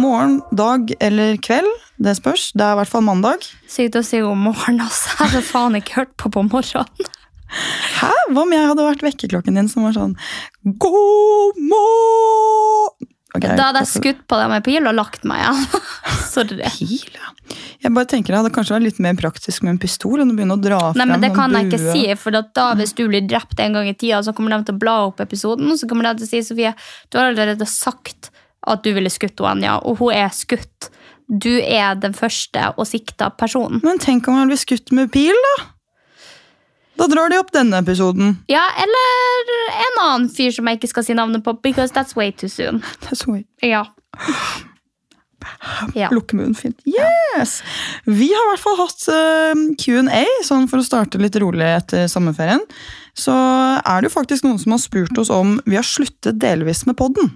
[0.00, 1.70] morgen, dag eller kveld.
[2.02, 2.50] Det spørs.
[2.56, 3.44] Det er i hvert fall mandag.
[3.70, 5.12] Sykt å si god morgen, altså.
[5.12, 7.12] Jeg hadde faen ikke hørt på på morgenen.
[8.00, 8.10] Hæ?
[8.32, 10.14] Hva om jeg hadde vært vekkerklokken din som var sånn
[10.64, 15.84] God morgen okay, Da hadde jeg skutt på deg med pil og lagt meg igjen.
[16.34, 16.58] Sorry.
[16.80, 17.30] Pil, ja.
[17.84, 20.36] Jeg bare tenker Det hadde kanskje vært litt mer praktisk med en pistol enn å
[20.36, 23.04] begynne å dra Nei, frem men Det kan jeg ikke si, for da hvis du
[23.10, 25.90] blir drept en gang i tida, så kommer de til å bla opp episoden, så
[25.90, 26.74] kommer de til å si Sofie,
[27.10, 28.32] du har allerede sagt
[28.66, 30.90] at du ville skutt henne, ja, og hun er skutt.
[31.28, 33.80] Du er den første og sikta personen.
[33.84, 35.54] Men tenk om han blir skutt med pil, da?
[36.94, 38.36] Da drar de opp denne episoden.
[38.50, 42.30] Ja, eller en annen fyr som jeg ikke skal si navnet på, because that's way
[42.30, 42.84] too soon.
[43.06, 43.44] That's way.
[43.62, 43.86] Ja.
[45.94, 46.08] Ja.
[46.14, 46.78] Lukke munnen fint.
[46.88, 47.58] Yes!
[48.04, 52.06] Vi har i hvert fall hatt eh, Q&A, sånn for å starte litt rolig etter
[52.08, 52.62] sommerferien.
[53.18, 56.84] Så er det jo faktisk noen som har spurt oss om vi har sluttet delvis
[56.88, 57.30] med podden.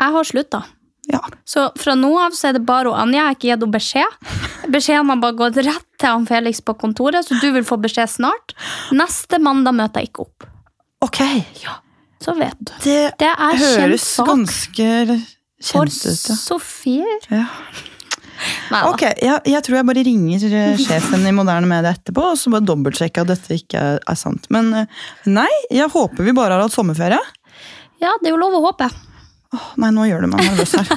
[0.00, 0.62] Jeg har slutta.
[1.06, 1.20] Ja.
[1.46, 3.20] Så fra nå av så er det bare hun Anja.
[3.20, 4.16] Jeg har ikke gitt henne beskjed.
[4.74, 8.10] Beskjeden har bare gått rett til han Felix på kontoret, så du vil få beskjed
[8.10, 8.56] snart.
[8.96, 10.48] Neste mandag møter jeg ikke opp.
[11.06, 11.20] Ok,
[12.24, 12.72] Så vet du.
[12.82, 14.88] det, Det er høres ganske
[15.62, 16.24] kjent ut.
[16.26, 16.36] ja.
[16.40, 17.18] Sofie.
[17.30, 17.44] Ja.
[18.72, 18.80] Nei.
[18.90, 22.50] Ok, jeg, jeg tror jeg bare ringer eh, sjefen i Moderne Media etterpå og så
[22.52, 24.48] bare dobbeltsjekker at dette ikke er, er sant.
[24.52, 24.90] Men eh,
[25.30, 27.20] nei, jeg håper vi bare har hatt sommerferie.
[28.02, 28.90] Ja, det er jo lov å håpe.
[29.56, 30.92] Åh, nei, nå gjør du meg nervøs her.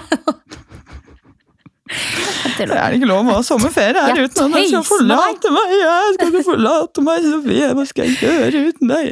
[2.60, 5.72] Det er ikke lov å ha sommerferie her uten at jeg skal forlate meg.
[5.80, 7.70] Jeg skal ikke forlate meg, Sofie.
[7.78, 9.08] Hva skal jeg gjøre uten deg?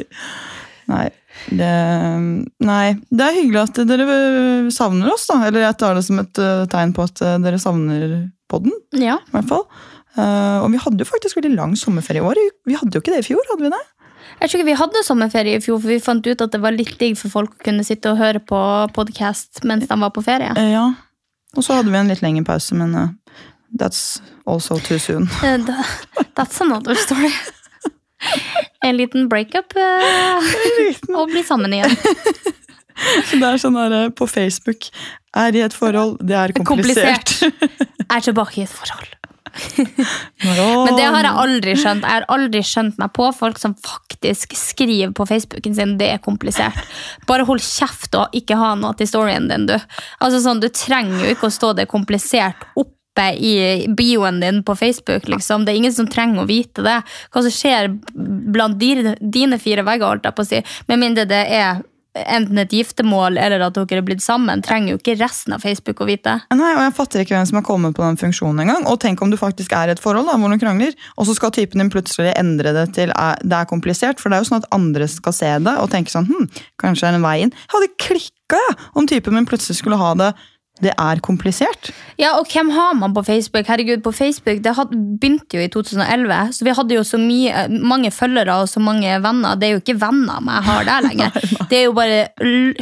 [0.88, 1.06] Nei,
[1.58, 1.72] det,
[2.64, 4.06] nei, det er hyggelig at dere
[4.74, 5.40] savner oss, da.
[5.48, 8.14] Eller jeg tar det som et eh, tegn på at eh, dere savner
[8.52, 9.18] podden, Ja.
[9.26, 9.66] i hvert fall.
[10.14, 12.40] Eh, og vi hadde jo faktisk veldig lang sommerferie i år.
[12.68, 13.82] Vi hadde jo ikke det i fjor, hadde vi det?
[14.38, 16.74] Jeg tror ikke vi hadde sommerferie i fjor, for vi fant ut at det var
[16.76, 18.58] litt digg for folk å kunne sitte og høre på
[18.94, 20.52] podcast mens de var på ferie.
[20.54, 20.84] Eh, ja.
[21.56, 23.08] Og så hadde vi en litt lengre pause, men uh,
[23.80, 25.26] that's also too soon.
[25.42, 25.58] Eh,
[26.38, 27.32] That's another story.
[28.82, 30.48] En liten breakup uh,
[31.14, 31.92] og bli sammen igjen.
[33.28, 34.88] Så det er sånn her på Facebook
[35.38, 37.30] Er i et forhold, det er komplisert.
[37.38, 38.06] komplisert.
[38.10, 39.14] er tilbake i et forhold.
[40.44, 42.04] Men det har jeg aldri skjønt.
[42.04, 46.22] Jeg har aldri skjønt meg på folk som faktisk skriver på Facebooken sin det er
[46.24, 46.78] komplisert.
[47.28, 49.76] Bare hold kjeft og ikke ha noe til storyen din, du.
[50.20, 52.94] Altså sånn, Du trenger jo ikke å stå det komplisert oppe
[53.34, 55.28] i bioen din på Facebook.
[55.28, 55.64] liksom.
[55.64, 57.00] Det er ingen som trenger å vite det.
[57.34, 57.90] Hva som skjer
[58.54, 60.62] blant dine fire vegger, holdt jeg på å si.
[60.86, 61.82] Med mindre det er
[62.26, 66.02] enten et giftermål eller at dere er blitt sammen, trenger jo ikke resten av Facebook
[66.02, 66.38] å vite.
[66.54, 68.86] Nei, og Jeg fatter ikke hvem som har kommet på den funksjonen engang.
[68.90, 71.36] Og tenk om du faktisk er i et forhold da, hvor du krangler, og så
[71.36, 74.22] skal typen din plutselig endre det til det er komplisert.
[74.22, 76.48] For det er jo sånn at andre skal se det og tenke sånn hm,
[76.80, 77.54] kanskje det er en vei inn.
[77.66, 80.32] Jeg hadde klikka ja, om typen min plutselig skulle ha det
[80.82, 81.90] det er komplisert.
[82.18, 83.66] Ja, og hvem har man på Facebook?
[83.66, 87.66] Herregud, på Facebook, Det had, begynte jo i 2011, så vi hadde jo så mye,
[87.68, 89.58] mange følgere og så mange venner.
[89.58, 91.38] Det er jo ikke venner jeg har der lenger.
[91.70, 92.20] Det er jo bare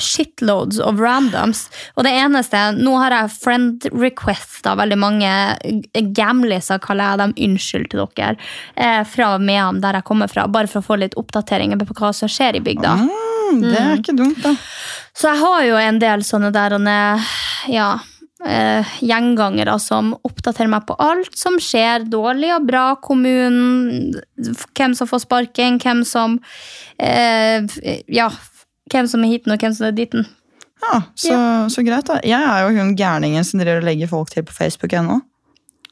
[0.00, 1.66] shitloads of randoms.
[1.96, 5.30] Og det eneste, Nå har jeg friend requesta veldig mange
[6.16, 8.36] gamliser, kaller jeg dem, unnskyld til dere,
[8.76, 12.12] eh, fra Mehamn, der jeg kommer fra, bare for å få litt oppdateringer på hva
[12.16, 12.94] som skjer i bygda.
[13.06, 14.54] Mm, det er ikke dumt, da.
[15.16, 16.76] Så jeg har jo en del sånne der
[17.72, 17.88] ja,
[18.44, 24.12] eh, gjengangere som oppdaterer meg på alt som skjer, dårlig og bra, kommunen,
[24.76, 26.36] hvem som får sparken, hvem som
[27.00, 27.64] eh,
[28.12, 28.28] ja,
[28.92, 30.28] hvem som er hiten og hvem som er ditten.
[30.84, 31.36] Ja, så,
[31.72, 32.20] så greit, da.
[32.26, 35.22] Jeg er jo hun gærningen som driver og legger folk til på Facebook ennå.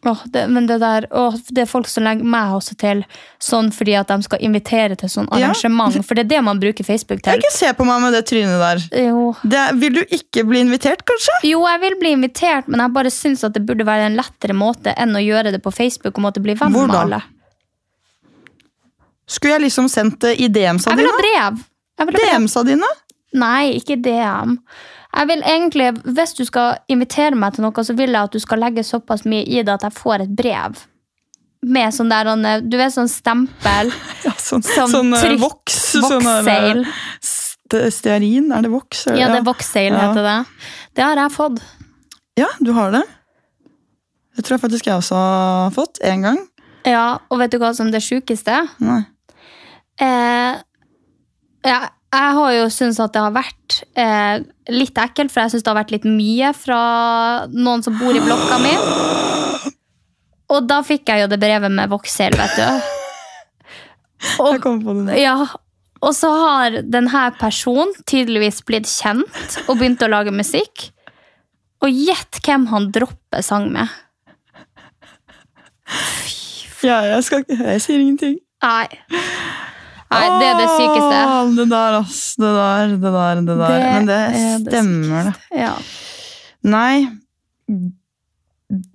[0.06, 2.98] Åh, det, men det der, åh, det er folk som legger meg også til
[3.40, 5.46] sånn fordi at de skal invitere til sånn Ja.
[5.48, 5.96] arrangement.
[6.04, 7.40] For det er det man bruker Facebook Jeg til.
[7.40, 8.82] ikke se på meg med det trynet der.
[9.08, 9.34] Jo.
[9.42, 11.38] Det, vil du ikke bli invitert, kanskje?
[11.48, 14.52] jo, jeg vil bli invitert, men jeg bare syns at det burde være en lettere
[14.54, 17.00] måte enn å gjøre det på Facebook og måtte bli venn Hvor med da?
[17.02, 17.22] alle.
[19.26, 21.22] Skulle jeg liksom sendt det i DM-sa Jeg vil ha dine?
[21.24, 21.64] brev.
[21.98, 22.34] Jeg vil ha brev.
[22.42, 22.90] DM-sa dine?
[23.40, 24.58] Nei, ikke DM.
[25.14, 28.38] Jeg vil egentlig, Hvis du skal invitere meg til noe, så vil jeg at du
[28.42, 30.80] skal legge såpass mye i det at jeg får et brev.
[31.64, 33.92] Med sånn der, sånn, du vet, sånn stempel.
[34.24, 35.78] Ja, sånn, sånn, sånn eh, trykk- voks.
[35.94, 36.84] Sånn eh, Voksseil.
[37.20, 39.06] st- stearin, er det voks?
[39.12, 40.00] Ja, det er voksseil, Ja.
[40.10, 40.36] heter det.
[40.94, 41.62] Det har jeg fått.
[42.36, 43.02] Ja, du har det.
[44.36, 46.00] Det tror jeg faktisk jeg også har fått.
[46.02, 46.38] Én gang.
[46.84, 48.66] Ja, Og vet du hva som det sjukeste er?
[48.82, 49.02] Nei.
[50.02, 50.56] Eh,
[51.64, 51.78] ja,
[52.20, 55.72] jeg har jo syntes at det har vært eh, litt ekkelt, for jeg syns det
[55.72, 56.80] har vært litt mye fra
[57.52, 58.74] noen som bor i blokka mi.
[60.54, 62.90] Og da fikk jeg jo det brevet med voksel, vet du.
[64.40, 65.18] Jeg kom på det.
[65.20, 65.36] Ja,
[66.04, 70.88] og så har denne personen tydeligvis blitt kjent og begynt å lage musikk.
[71.84, 73.92] Og gjett hvem han dropper sang med.
[76.84, 78.38] Ja, jeg, skal, jeg sier ingenting.
[78.64, 78.88] Nei.
[80.14, 81.18] Nei, det er det sykeste.
[81.24, 82.22] Åh, det der, ass.
[82.40, 83.74] Det der, det der, det der.
[83.74, 85.60] Det Men det er stemmer, det.
[85.64, 85.74] Ja.
[86.74, 86.94] Nei.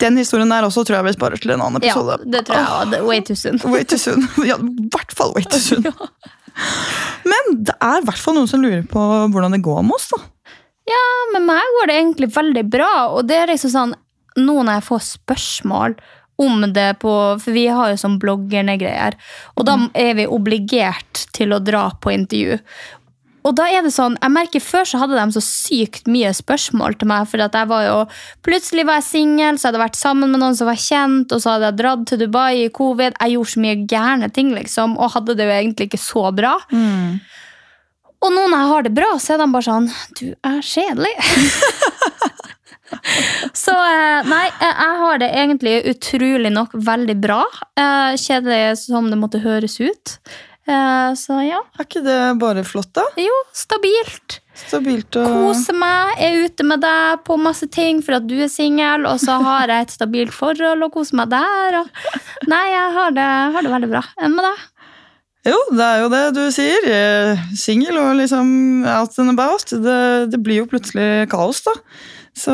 [0.04, 2.18] Den historien der også tror jeg vi sparer til en annen episode.
[2.20, 3.60] ja, det tror jeg way too soon.
[3.72, 4.26] Way too soon.
[4.50, 5.86] Ja, i hvert fall way too soon.
[7.32, 9.00] Men det er i hvert fall noen som lurer på
[9.32, 10.10] hvordan det går med oss.
[10.12, 10.20] da.
[10.90, 11.04] Ja,
[11.36, 12.92] med meg går det egentlig veldig bra.
[13.14, 13.94] Og det er liksom sånn,
[14.40, 15.96] nå når jeg får spørsmål
[16.40, 19.18] om det på For vi har jo sånn bloggerne-greier.
[19.58, 22.60] Og da er vi obligert til å dra på intervju.
[23.48, 26.98] Og da er det sånn, jeg merker Før så hadde de så sykt mye spørsmål
[27.00, 27.28] til meg.
[27.32, 27.98] For at jeg var jo,
[28.46, 31.32] plutselig var jeg singel, så hadde jeg vært sammen med noen som var kjent.
[31.32, 33.16] Og så hadde jeg dratt til Dubai i covid.
[33.20, 34.98] Jeg gjorde så mye gærne ting, liksom.
[35.00, 36.58] Og hadde det jo egentlig ikke så bra.
[38.20, 39.88] Og nå når jeg har det bra, så er de bare sånn
[40.20, 41.16] Du er kjedelig.
[43.64, 47.42] så eh, nei, jeg har det egentlig utrolig nok veldig bra.
[47.80, 50.18] Eh, Kjedelig som det måtte høres ut.
[50.70, 51.62] Eh, Så ja.
[51.80, 53.06] Er ikke det bare flott, da?
[53.18, 54.40] Jo, stabilt.
[54.60, 58.52] Stabilt og Kose meg, er ute med deg på masse ting for at du er
[58.52, 61.80] singel, og så har jeg et stabilt forhold og koser meg der.
[61.80, 62.12] Og...
[62.52, 64.04] Nei, jeg har det, har det veldig bra.
[64.20, 64.68] Enn med deg?
[65.48, 66.88] Jo, det er jo det du sier.
[67.58, 68.50] Singel og liksom
[68.84, 69.72] out and about.
[69.72, 70.00] Det,
[70.34, 71.74] det blir jo plutselig kaos, da.
[72.40, 72.54] Så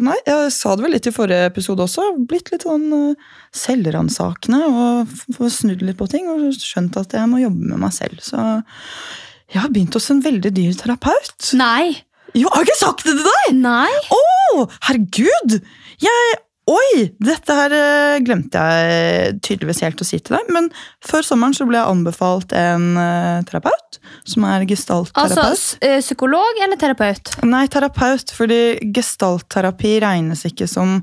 [0.00, 2.06] nei, jeg sa det vel litt i forrige episode også.
[2.30, 6.30] Blitt litt sånn uh, selvransakende og snudd litt på ting.
[6.32, 8.22] Og skjønt at jeg må jobbe med meg selv.
[8.24, 8.40] Så
[9.50, 11.52] jeg har begynt hos en veldig dyr terapeut.
[11.58, 12.06] Nei.
[12.38, 13.56] Jo, har jeg ikke sagt det til deg?!
[13.58, 13.90] Nei?
[14.14, 15.56] Å, herregud!
[16.00, 16.36] Jeg
[16.70, 17.08] Oi!
[17.24, 20.50] Dette her eh, glemte jeg tydeligvis helt å si til deg.
[20.54, 20.68] Men
[21.06, 25.66] før sommeren så ble jeg anbefalt en eh, terapeut, som er Altså gestaltterapeut.
[25.88, 27.32] eh, psykolog eller terapeut?
[27.48, 28.60] Nei, terapeut, fordi
[28.94, 31.00] gestaltterapi regnes ikke som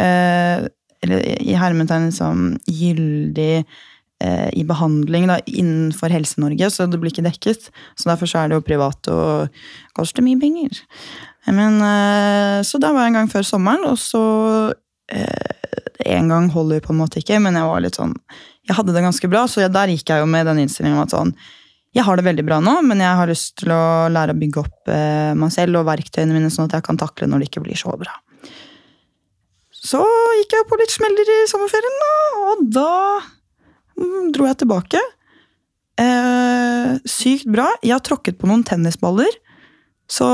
[0.00, 0.66] eh,
[1.04, 7.26] Eller i hermetegn som gyldig eh, i behandling da, innenfor Helse-Norge, så det blir ikke
[7.26, 7.68] dekket.
[7.94, 9.60] Så derfor så er det jo privat og
[9.94, 10.80] koster mye penger.
[11.52, 11.76] Men,
[12.64, 14.22] så da var jeg en gang før sommeren, og så
[15.12, 15.50] eh,
[16.04, 18.14] En gang holder på en måte ikke, men jeg var litt sånn
[18.68, 21.14] Jeg hadde det ganske bra, så jeg, der gikk jeg jo med den innstillingen at
[21.14, 21.34] sånn
[21.94, 24.62] jeg har det veldig bra nå, men jeg har lyst til å lære å bygge
[24.64, 27.62] opp eh, meg selv og verktøyene mine, sånn at jeg kan takle når det ikke
[27.62, 28.16] blir så bra.
[29.70, 30.00] Så
[30.40, 32.00] gikk jeg på litt smeller i sommerferien,
[32.40, 32.90] og da
[34.00, 35.02] mm, dro jeg tilbake.
[36.02, 37.68] Eh, sykt bra.
[37.84, 39.30] Jeg har tråkket på noen tennisballer,
[40.10, 40.26] så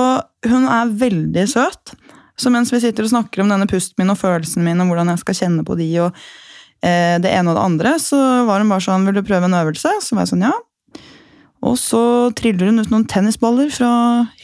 [0.49, 1.93] hun er veldig søt.
[2.40, 5.12] Så mens vi sitter og snakker om denne pusten min og følelsen min, og hvordan
[5.12, 6.16] jeg skal kjenne på de, og
[6.80, 9.61] eh, det ene og det andre, så var hun bare sånn 'Vil du prøve en
[9.61, 10.61] øvelse?' Så var jeg sånn 'ja'.
[11.61, 13.90] Og så triller hun ut noen tennisballer fra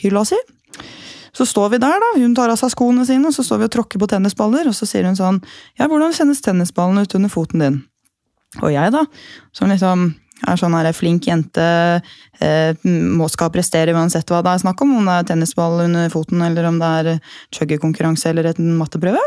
[0.03, 0.37] hylla si.
[1.37, 2.21] Så står vi der, da.
[2.21, 4.69] Hun tar av seg skoene sine, og så står vi og tråkker på tennisballer.
[4.69, 5.43] Og så sier hun sånn
[5.79, 7.83] Ja, hvordan kjennes tennisballen ut under foten din?
[8.63, 9.05] Og jeg, da,
[9.53, 10.15] som liksom
[10.45, 11.67] er sånn her flink jente,
[12.45, 16.11] eh, må skal prestere uansett hva det er snakk om, om det er tennisball under
[16.13, 17.21] foten, eller om det er
[17.57, 19.23] chuggerkonkurranse eller en matteprøve.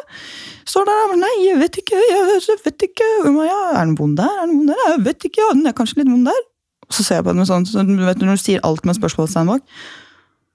[0.69, 3.07] Står der og Nei, jeg vet ikke, jeg vet ikke.
[3.47, 4.29] Ja, er den vond der?
[4.29, 4.83] Er den vond der?
[4.93, 6.45] Jeg vet ikke, ja, den er kanskje litt vond der.
[6.89, 8.97] Og så ser jeg på henne sånn, så du vet når du sier alt med
[8.97, 9.65] spørsmålstegn bak.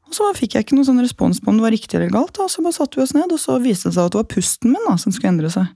[0.04, 2.34] Og så fikk jeg ikke noen sånn respons på om det var riktig eller galt.
[2.36, 2.46] Da.
[2.50, 4.74] Så bare satte vi oss ned, og så viste det seg at det var pusten
[4.74, 5.70] min da, som skulle endre seg.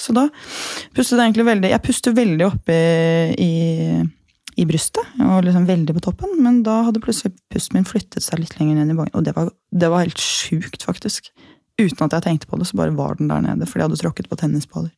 [0.00, 0.26] Så da
[0.96, 2.76] pustet jeg egentlig veldig Jeg puster veldig oppe
[3.36, 3.52] i,
[4.56, 8.42] i, brystet, og liksom veldig på toppen, men da hadde plutselig pusten min flyttet seg
[8.42, 11.32] litt lenger ned i magen, og det var, det var helt sjukt, faktisk.
[11.80, 14.02] Uten at jeg tenkte på det, så bare var den der nede, fordi jeg hadde
[14.02, 14.92] tråkket på tennisballer.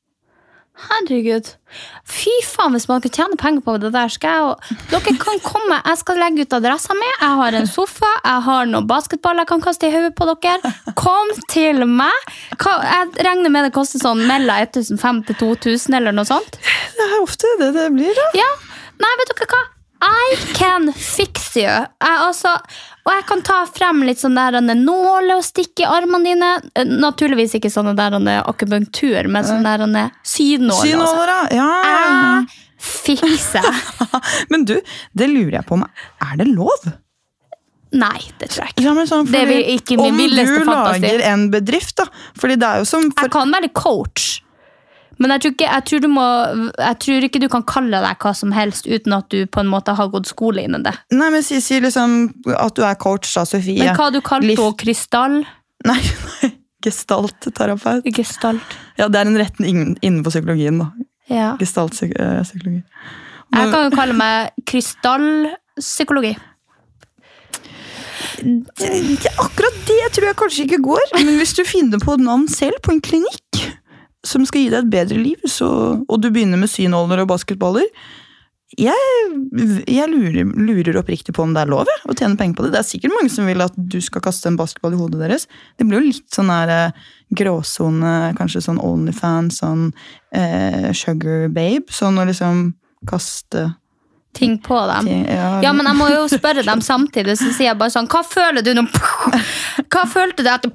[0.73, 1.47] Herregud.
[2.09, 4.11] Fy faen, hvis man kan tjene penger på det der.
[4.11, 7.11] Skal jeg, dere kan komme, jeg skal legge ut adressa mi.
[7.21, 10.73] Jeg har en sofa, jeg har noen basketball jeg kan kaste i hodet på dere.
[10.99, 12.33] Kom til meg.
[12.57, 16.59] Jeg regner med det koster sånn mellom 1500 til 2000 eller noe sånt.
[16.97, 18.29] Det er ofte det det blir, da.
[18.43, 18.51] Ja,
[19.03, 19.63] Nei, vet dere hva?
[20.03, 21.67] I can fix you.
[21.67, 22.57] Jeg, altså,
[23.03, 26.51] og jeg kan ta frem litt sånn der en og stikke i armene dine.
[26.79, 28.15] Eh, Naturligvis ikke sånne der
[28.47, 30.99] akupunktur, men sånne der en synåler.
[31.01, 31.15] altså.
[31.17, 31.55] Synåler.
[31.57, 31.71] Ja.
[31.87, 33.69] Jeg fikser.
[34.51, 34.77] Men du,
[35.15, 36.89] det lurer jeg på om Er det lov?
[37.93, 38.85] Nei, det tror jeg ikke.
[38.87, 42.07] Ja, sånn, Det er ikke min om du lager en bedrift, da.
[42.41, 44.31] Fordi det er jo som for, Jeg kan være coach.
[45.21, 46.25] Men jeg tror, ikke, jeg, tror du må,
[46.79, 49.69] jeg tror ikke du kan kalle deg hva som helst uten at du på en
[49.71, 50.95] måte har gått skole innen det.
[51.13, 53.79] Nei, men si, si liksom at du er coach, da, Sofie.
[53.85, 54.77] Men hva du kalte hun?
[54.81, 55.43] Krystall?
[55.87, 56.53] Nei, nei.
[56.83, 58.07] Gestaltterapeut.
[58.17, 58.77] Gestalt.
[58.99, 60.89] Ja, det er en retning innen- innenfor psykologien, da.
[61.31, 61.53] Ja.
[61.61, 62.81] Gestaltpsykologi.
[63.53, 66.33] Jeg kan jo kalle meg krystallpsykologi.
[68.43, 71.05] Ja, akkurat det tror jeg kanskje ikke går.
[71.21, 73.62] Men hvis du finner på et navn selv på en klinikk
[74.27, 75.69] som skal gi deg et bedre liv, så,
[76.03, 77.89] og du begynner med synåler og basketballer
[78.79, 79.01] Jeg,
[79.91, 82.71] jeg lurer, lurer oppriktig på om det er lov å tjene penger på det.
[82.73, 85.45] Det er sikkert mange som vil at du skal kaste en basketball i hodet deres.
[85.77, 87.03] Det blir jo litt sånn her eh,
[87.37, 89.91] gråsone, kanskje sånn Onlyfans, sånn
[90.33, 91.93] eh, Sugar Babe.
[91.93, 92.71] Sånn å liksom
[93.11, 93.69] kaste
[94.33, 95.09] Ting på dem.
[95.29, 98.65] ja, men jeg må jo spørre dem samtidig, så sier jeg bare sånn Hva føler
[98.65, 98.87] du nå?
[99.93, 100.73] Hva følte du etter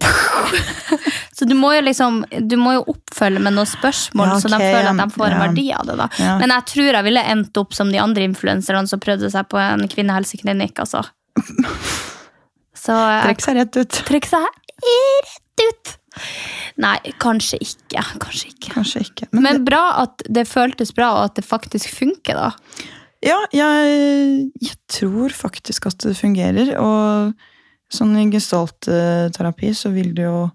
[1.37, 4.59] Så du må jo liksom Du må jo oppfølge med noen spørsmål, Ja, så de
[4.61, 5.41] føler at de får en ja.
[5.47, 5.97] verdi av det.
[5.97, 6.35] da Ja.
[6.41, 9.59] Men jeg tror jeg ville endt opp som de andre influenserne som prøvde seg på
[9.61, 10.83] en kvinnehelseklinikk.
[10.85, 11.01] Altså.
[12.85, 12.93] Så
[13.25, 14.01] Trekk seg rett ut.
[14.07, 15.95] Trekk seg rett ut.
[16.81, 18.03] Nei, kanskje ikke.
[18.21, 18.73] Kanskje ikke.
[18.75, 19.29] Kanskje ikke.
[19.33, 22.85] Men, Men bra at det føltes bra, og at det faktisk funker, da.
[23.25, 26.75] Ja, jeg, jeg tror faktisk at det fungerer.
[26.81, 27.33] Og
[27.93, 30.45] sånn i gestaltterapi så vil det jo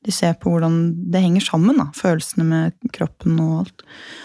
[0.00, 0.76] de se på hvordan
[1.12, 1.90] det henger sammen, da.
[1.96, 3.82] Følelsene med kroppen og alt.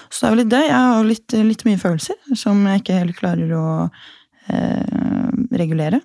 [0.07, 0.61] Så det er jo litt det.
[0.69, 5.99] Jeg har litt, litt mye følelser som jeg ikke helt klarer å eh, regulere.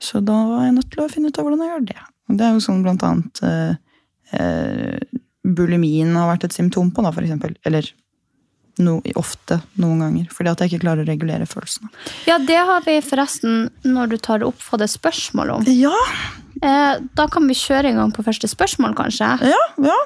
[0.00, 2.00] Så da var jeg nødt til å finne ut av hvordan jeg gjør det.
[2.28, 3.76] Og det er jo sånn blant annet eh,
[4.40, 7.52] eh, bulimien har vært et symptom på, da, for eksempel.
[7.68, 7.92] Eller
[8.78, 10.30] no, ofte noen ganger.
[10.34, 11.90] Fordi at jeg ikke klarer å regulere følelsene.
[12.26, 15.68] Ja, det har vi forresten, når du tar det opp, fått et spørsmål om.
[15.70, 15.94] Ja,
[16.62, 19.26] Eh, da kan vi kjøre i gang på første spørsmål, kanskje.
[19.50, 19.96] ja, ja.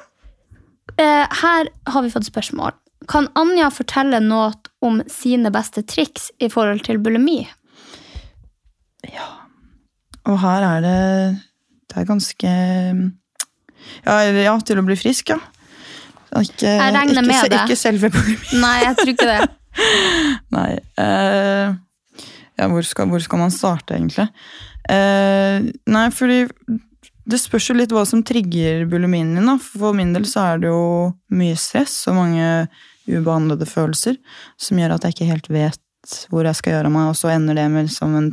[0.98, 2.72] Eh, her har vi fått spørsmål.
[3.06, 7.46] Kan Anja fortelle noe om sine beste triks i forhold til bulimi?
[9.06, 9.28] Ja.
[10.26, 11.40] Og her er det
[11.88, 12.50] Det er ganske
[14.04, 15.38] Ja, ja til å bli frisk, ja.
[16.36, 17.60] Ikke, Jeg regner ikke, med det.
[17.64, 18.60] Ikke selve bulimien.
[18.62, 19.38] Nei, jeg tror ikke det.
[20.56, 20.70] Nei.
[20.98, 21.76] Uh,
[22.58, 24.28] ja, hvor skal, hvor skal man starte, egentlig?
[24.88, 26.42] Uh, nei, fordi
[27.28, 29.48] det spørs jo litt hva som trigger bulimien din.
[29.48, 29.58] Da.
[29.60, 32.48] For min del så er det jo mye stress og mange
[33.08, 34.18] ubehandlede følelser
[34.60, 35.84] som gjør at jeg ikke helt vet
[36.32, 38.28] hvor jeg skal gjøre av meg, og så ender det med liksom en,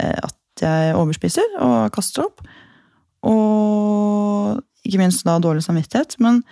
[0.00, 2.42] eh, at jeg overspiser og kaster opp.
[3.28, 6.16] Og ikke minst da dårlig samvittighet.
[6.22, 6.42] Men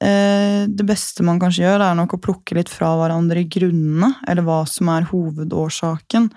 [0.00, 4.62] det beste man kanskje gjør, er nok å plukke litt fra hverandre grunnene, eller hva
[4.68, 6.30] som er hovedårsaken,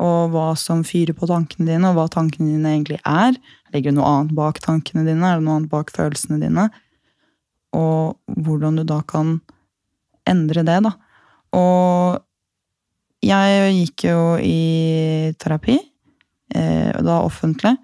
[0.00, 3.36] og hva som fyrer på tankene dine, og hva tankene dine egentlig er.
[3.74, 5.26] Ligger det noe annet bak tankene dine?
[5.26, 6.68] Er det noe annet bak følelsene dine?
[7.76, 9.38] Og hvordan du da kan
[10.28, 10.94] endre det, da.
[11.56, 12.20] Og
[13.24, 15.76] jeg gikk jo i terapi,
[16.54, 17.76] eh, da offentlig,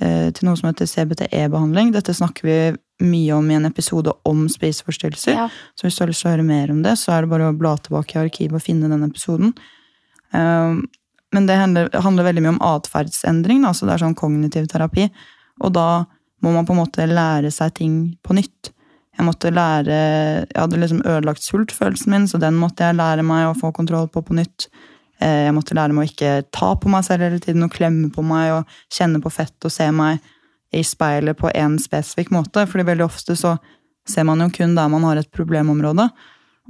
[0.00, 1.92] eh, til noe som heter CBTE-behandling.
[1.92, 2.58] Dette snakker vi
[3.00, 5.36] mye om i en episode om spiseforstyrrelser.
[5.36, 5.48] Ja.
[5.74, 7.50] Så hvis du har lyst til å høre mer om det, så er det bare
[7.50, 9.54] å bla tilbake i arkivet og finne den episoden.
[10.32, 10.84] Um,
[11.34, 15.08] men det handler, handler veldig mye om atferdsendring, Altså det er sånn kognitiv terapi.
[15.62, 16.04] Og da
[16.42, 18.72] må man på en måte lære seg ting på nytt.
[19.18, 19.96] Jeg måtte lære,
[20.48, 24.08] jeg hadde liksom ødelagt sultfølelsen min, så den måtte jeg lære meg å få kontroll
[24.08, 24.70] på på nytt.
[25.20, 28.08] Eh, Jeg måtte lære meg å ikke ta på meg selv hele tiden og klemme
[28.14, 30.22] på meg og kjenne på fett og se meg
[30.72, 32.66] i speilet på én spesifikk måte.
[32.66, 33.56] Fordi veldig ofte så
[34.08, 36.08] ser man jo kun der man har et problemområde.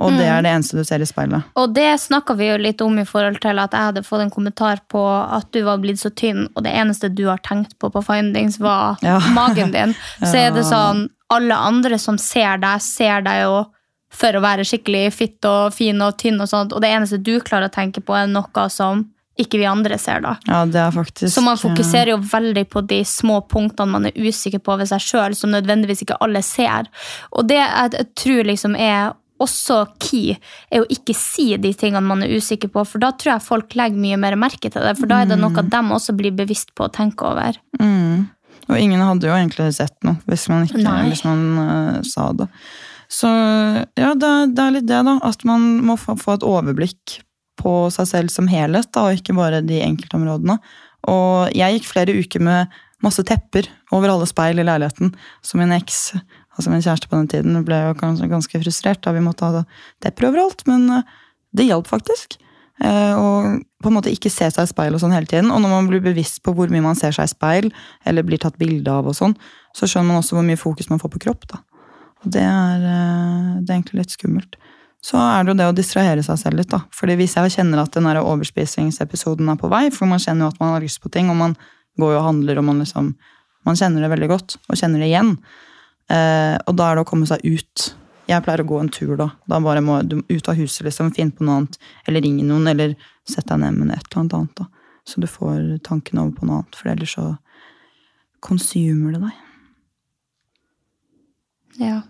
[0.01, 1.45] Og det er det eneste du ser i speilet.
[1.61, 4.33] Og det snakka vi jo litt om i forhold til at jeg hadde fått en
[4.33, 7.91] kommentar på at du var blitt så tynn, og det eneste du har tenkt på
[7.93, 9.19] på Findings, var Ja.
[9.37, 9.93] magen din.
[10.23, 13.59] Så er det sånn Alle andre som ser deg, ser deg jo
[14.11, 17.37] for å være skikkelig fitt og fin og tynn, og sånt, og det eneste du
[17.39, 19.05] klarer å tenke på, er noe som
[19.41, 20.35] ikke vi andre ser, da.
[20.49, 24.19] Ja, det er faktisk Så man fokuserer jo veldig på de små punktene man er
[24.19, 26.91] usikker på ved seg sjøl, som nødvendigvis ikke alle ser.
[27.33, 30.35] Og det jeg, tror liksom er også key
[30.69, 33.79] er å ikke si de tingene man er usikker på, for da tror jeg folk
[33.79, 34.93] legger mye mer merke til det.
[34.99, 37.57] For da er det noe de også blir bevisst på å tenke over.
[37.81, 38.29] Mm.
[38.71, 41.09] Og ingen hadde jo egentlig sett noe hvis man ikke Nei.
[41.09, 42.47] hvis man uh, sa det.
[43.11, 43.27] Så
[43.99, 45.17] ja, det, det er litt det, da.
[45.27, 47.19] At man må få, få et overblikk
[47.61, 50.59] på seg selv som helhet, da, og ikke bare de enkeltområdene.
[51.11, 55.15] Og jeg gikk flere uker med masse tepper over alle speil i leiligheten.
[55.45, 56.11] Så min eks,
[56.57, 59.65] altså min kjæreste på den tiden, ble jo ganske frustrert da vi måtte ha
[60.05, 60.67] tepper overalt.
[60.69, 61.19] Men eh,
[61.57, 62.37] det hjalp faktisk.
[62.81, 65.53] Eh, og på en måte ikke se seg i speil og sånn hele tiden.
[65.55, 67.73] Og når man blir bevisst på hvor mye man ser seg i speil,
[68.09, 69.37] eller blir tatt bilde av og sånn,
[69.77, 71.49] så skjønner man også hvor mye fokus man får på kropp.
[71.55, 71.65] da.
[72.21, 74.61] Og det er, eh, det er egentlig litt skummelt.
[75.01, 76.83] Så er det jo det å distrahere seg selv litt, da.
[76.93, 80.61] Fordi hvis jeg kjenner at den overspisingsepisoden er på vei, for man kjenner jo at
[80.61, 81.57] man har lyst på ting, og man
[82.01, 83.15] går jo og handler, og man liksom
[83.61, 85.35] Man kjenner det veldig godt, og kjenner det igjen.
[86.09, 87.91] Eh, og da er det å komme seg ut.
[88.25, 89.27] Jeg pleier å gå en tur, da.
[89.53, 91.11] Da bare må du ut av huset, liksom.
[91.13, 91.77] Finne på noe annet.
[92.09, 92.95] Eller ringe noen, eller
[93.29, 94.67] sett deg ned med et eller annet da.
[95.05, 97.27] Så du får tanken over på noe annet, for ellers så
[98.41, 99.45] konsumer det deg.
[101.85, 102.01] Ja.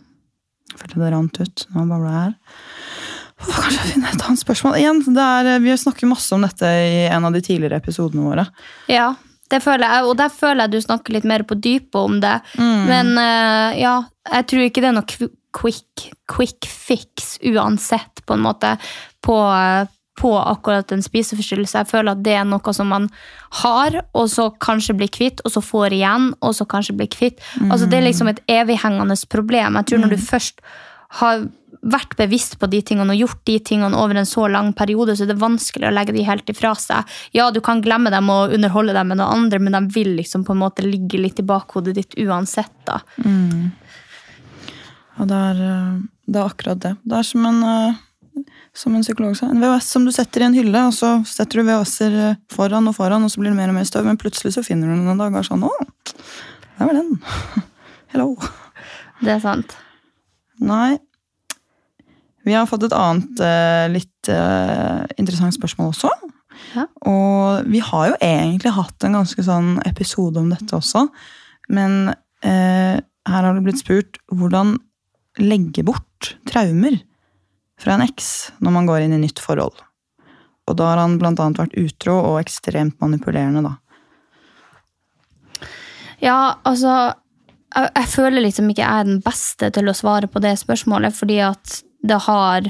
[0.76, 1.64] Følte det rant ut.
[1.74, 2.36] Nå babla jeg her.
[3.40, 4.76] Åh, Kanskje jeg finner et annet spørsmål.
[4.78, 8.46] Igjen, er, vi snakker masse om dette i en av de tidligere episodene våre.
[8.92, 9.10] Ja,
[9.50, 12.36] det føler jeg, og der føler jeg du snakker litt mer på dypet om det.
[12.60, 13.96] Men eh, ja,
[14.36, 18.76] jeg tror ikke det er noe quick, quick fix uansett, på en måte,
[19.24, 19.88] på, eh,
[20.20, 21.80] på akkurat en spiseforstyrrelse.
[21.80, 23.08] Jeg føler at det er noe som man
[23.62, 27.40] har, og så kanskje blir kvitt, og så får igjen, og så kanskje blir kvitt.
[27.70, 29.80] Altså, det er liksom et evighengende problem.
[29.80, 30.60] Jeg tror når du først
[31.20, 31.48] har
[31.80, 35.24] vært bevisst på de tingene og gjort de tingene over en så lang periode, så
[35.24, 37.08] er det vanskelig å legge de helt ifra seg.
[37.36, 40.44] Ja, du kan glemme dem og underholde dem med noe andre, men de vil liksom
[40.44, 42.74] på en måte ligge litt i bakhodet ditt uansett.
[42.84, 43.00] da.
[45.20, 45.96] Og det er, eh,
[46.28, 46.94] det er akkurat det.
[47.04, 47.94] Det er som en, eh,
[48.80, 51.60] som en psykolog sa, en VHS som du setter i en hylle, og så setter
[51.60, 54.18] du VHS-er eh, foran og foran, og så blir det mer og mer støv, men
[54.20, 55.72] plutselig så finner du den en dag og er sånn, å,
[56.78, 57.14] der var den.
[58.14, 58.32] Hello.
[59.20, 59.76] Det er sant.
[60.64, 60.96] Nei.
[62.48, 66.10] Vi har fått et annet eh, litt eh, interessant spørsmål også.
[66.74, 66.86] Ja.
[67.08, 71.04] Og vi har jo egentlig hatt en ganske sånn episode om dette også.
[71.72, 74.78] Men eh, her har det blitt spurt hvordan
[75.40, 76.96] legge bort traumer
[77.80, 79.78] fra en eks når man går inn i nytt forhold.
[80.68, 83.76] Og da har han blant annet vært utro og ekstremt manipulerende, da.
[86.20, 86.92] Ja, altså
[87.74, 91.16] jeg, jeg føler liksom ikke jeg er den beste til å svare på det spørsmålet,
[91.16, 92.68] fordi at det har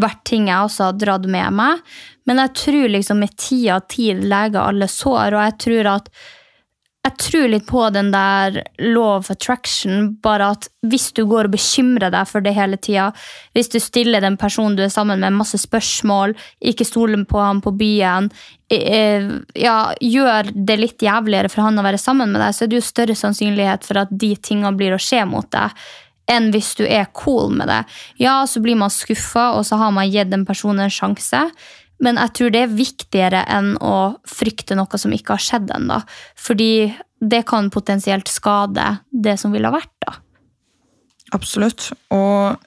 [0.00, 1.82] vært ting jeg også har dratt med meg.
[2.26, 6.10] Men jeg tror liksom med tida tid leger alle sår, og jeg tror at
[7.02, 11.56] jeg tror litt på den der law of attraction, bare at hvis du går og
[11.56, 13.08] bekymrer deg for det hele tida,
[13.56, 17.58] hvis du stiller den personen du er sammen med masse spørsmål, ikke stoler på ham
[17.64, 18.30] på byen,
[18.70, 19.26] eh,
[19.58, 22.78] ja, gjør det litt jævligere for han å være sammen med deg, så er det
[22.78, 25.74] jo større sannsynlighet for at de tingene blir å skje mot deg,
[26.30, 27.82] enn hvis du er cool med det.
[28.22, 31.48] Ja, så blir man skuffa, og så har man gitt den personen en sjanse.
[32.02, 36.00] Men jeg tror det er viktigere enn å frykte noe som ikke har skjedd ennå.
[36.38, 36.90] Fordi
[37.22, 39.94] det kan potensielt skade det som ville ha vært.
[40.02, 40.16] da.
[41.36, 41.92] Absolutt.
[42.12, 42.58] Og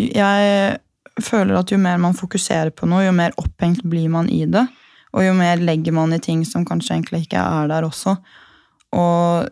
[0.00, 0.78] jeg
[1.20, 4.64] føler at jo mer man fokuserer på noe, jo mer opphengt blir man i det.
[5.12, 8.16] Og jo mer legger man i ting som kanskje egentlig ikke er der også.
[8.96, 9.50] Og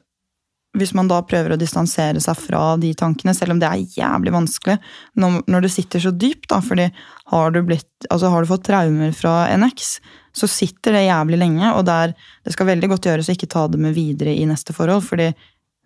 [0.77, 4.35] hvis man da prøver å distansere seg fra de tankene, selv om det er jævlig
[4.35, 4.77] vanskelig
[5.19, 6.89] når, når det sitter så dypt, da, fordi
[7.33, 9.95] har du, blitt, altså har du fått traumer fra eks,
[10.37, 13.51] så sitter det jævlig lenge, og det, er, det skal veldig godt gjøres å ikke
[13.51, 15.33] ta det med videre i neste forhold, fordi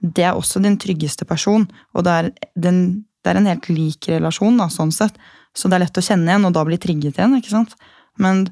[0.02, 2.82] det er også din tryggeste person, og det er, den,
[3.22, 5.14] det er en helt lik relasjon, da, sånn sett.
[5.54, 7.76] Så det er lett å kjenne igjen, og da bli trigget igjen, ikke sant?
[8.20, 8.48] Men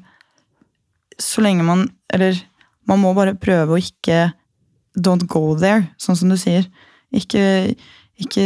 [1.21, 2.39] så lenge man Eller
[2.89, 4.31] man må bare prøve å ikke
[4.95, 6.65] Don't go there, sånn som du sier.
[7.15, 7.75] Ikke,
[8.19, 8.45] ikke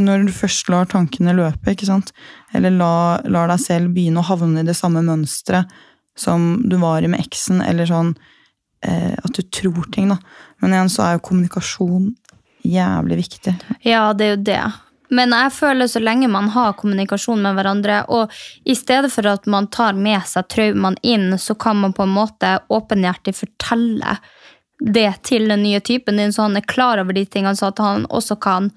[0.00, 2.12] når du først lar tankene løpe, ikke sant?
[2.56, 5.72] Eller la, lar deg selv begynne å havne i det samme mønsteret
[6.16, 8.14] som du var i med eksen, eller sånn
[8.86, 10.20] eh, at du tror ting, da.
[10.62, 12.12] Men igjen så er jo kommunikasjon
[12.64, 13.54] jævlig viktig.
[13.84, 14.62] Ja, det er jo det.
[15.14, 18.32] Men jeg føler så lenge man har kommunikasjon med hverandre, og
[18.64, 22.14] i stedet for at man tar med seg traumene inn, så kan man på en
[22.14, 24.16] måte åpenhjertig fortelle
[24.84, 27.80] det til den nye typen din, så han er klar over de tingene, så at
[27.80, 28.72] han også kan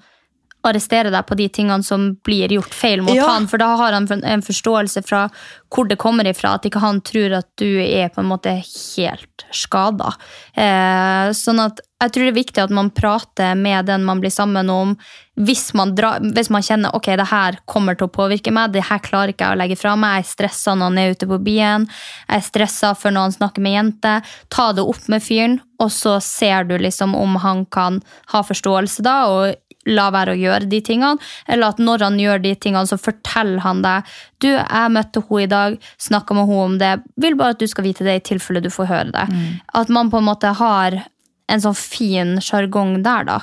[0.66, 3.28] arrestere deg på de tingene som blir gjort feil mot Ja.
[3.28, 5.28] han, for da har han en forståelse fra
[5.70, 9.46] hvor det kommer ifra, at ikke han tror at du er på en måte helt
[9.52, 10.14] skada.
[10.54, 14.30] Eh, sånn at jeg tror det er viktig at man prater med den man blir
[14.30, 14.96] sammen om,
[15.38, 18.86] hvis man, drar, hvis man kjenner ok, det her kommer til å påvirke meg, det
[18.88, 21.30] her klarer ikke jeg å legge fra meg, jeg er stressa når han er ute
[21.30, 21.86] på byen,
[22.26, 25.92] jeg er stressa for når han snakker med jenter, ta det opp med fyren, og
[25.94, 28.00] så ser du liksom om han kan
[28.34, 32.42] ha forståelse da, og la være å gjøre de tingene, eller at når han gjør
[32.44, 34.10] de tingene, så forteller han deg
[34.42, 37.70] du, jeg møtte henne i dag, snakka med henne om det, vil bare at du
[37.70, 39.28] skal vite det i tilfelle du får høre det.
[39.74, 41.00] At man på en måte har
[41.48, 43.38] en sånn fin sjargong der, da.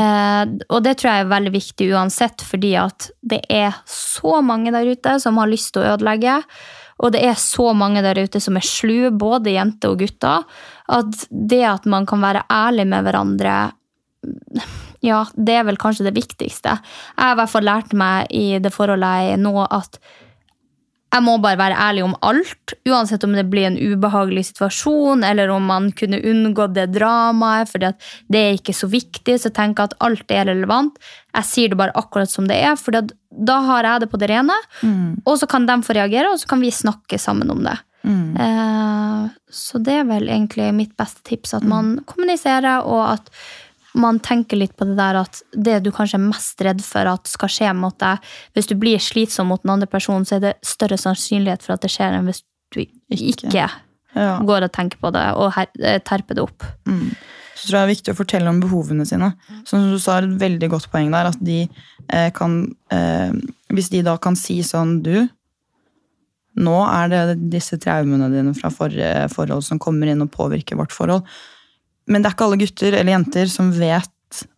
[0.00, 4.72] Eh, og det tror jeg er veldig viktig uansett, fordi at det er så mange
[4.74, 6.40] der ute som har lyst til å ødelegge.
[6.98, 10.44] Og det er så mange der ute som er slu, både jenter og gutter,
[10.88, 13.56] at det at man kan være ærlig med hverandre
[15.04, 16.72] ja, det er vel kanskje det viktigste.
[16.74, 20.00] Jeg har i hvert fall lært meg i det forholdet jeg er nå, at
[21.08, 25.48] jeg må bare være ærlig om alt, uansett om det blir en ubehagelig situasjon, eller
[25.54, 29.88] om man kunne unngått det dramaet, for det er ikke så viktig, så jeg tenker
[29.88, 30.98] at alt er relevant.
[31.32, 34.28] Jeg sier det bare akkurat som det er, for da har jeg det på det
[34.34, 34.56] rene,
[35.24, 37.78] og så kan de få reagere, og så kan vi snakke sammen om det.
[38.44, 43.32] Eh, så det er vel egentlig mitt beste tips, at man kommuniserer, og at
[43.98, 47.28] man tenker litt på det der at det du kanskje er mest redd for at
[47.30, 48.22] skal skje mot deg,
[48.56, 51.84] hvis du blir slitsom mot den andre personen, så er det større sannsynlighet for at
[51.84, 53.68] det skjer enn hvis du ikke,
[54.14, 54.38] Ja.
[54.44, 56.64] går og tenker på det og eh, terper det opp.
[57.58, 59.32] Så tror jeg det er viktig å fortelle om behovene sine.
[59.66, 61.64] Som du sa, et veldig godt poeng der, at de
[62.08, 62.60] eh, kan
[62.94, 63.34] eh,
[63.74, 65.26] Hvis de da kan si sånn Du,
[66.58, 70.94] nå er det disse traumene dine fra forrige forhold som kommer inn og påvirker vårt
[70.94, 71.26] forhold.
[72.08, 74.08] Men det er ikke alle gutter eller jenter som vet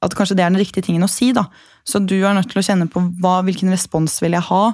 [0.03, 1.33] at kanskje det er den riktige tingen å si.
[1.33, 1.45] da.
[1.87, 4.65] Så du er nødt til å kjenne på hva, hvilken respons vil jeg ha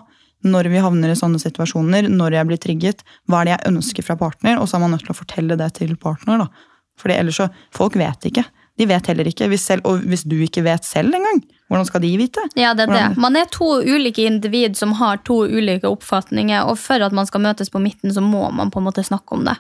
[0.47, 3.03] når vi havner i sånne situasjoner, når jeg blir trigget.
[3.29, 4.61] Hva er det jeg ønsker fra partner?
[4.61, 6.39] Og så er man nødt til å fortelle det til partner.
[6.45, 6.49] da.
[7.01, 8.45] Fordi ellers så, Folk vet ikke.
[8.79, 9.49] De vet heller ikke.
[9.49, 12.43] Hvis selv, og hvis du ikke vet selv engang, hvordan skal de vite?
[12.55, 13.01] Ja, det er det.
[13.01, 17.27] Hvordan- Man er to ulike individ som har to ulike oppfatninger, og for at man
[17.27, 19.57] skal møtes på midten, så må man på en måte snakke om det.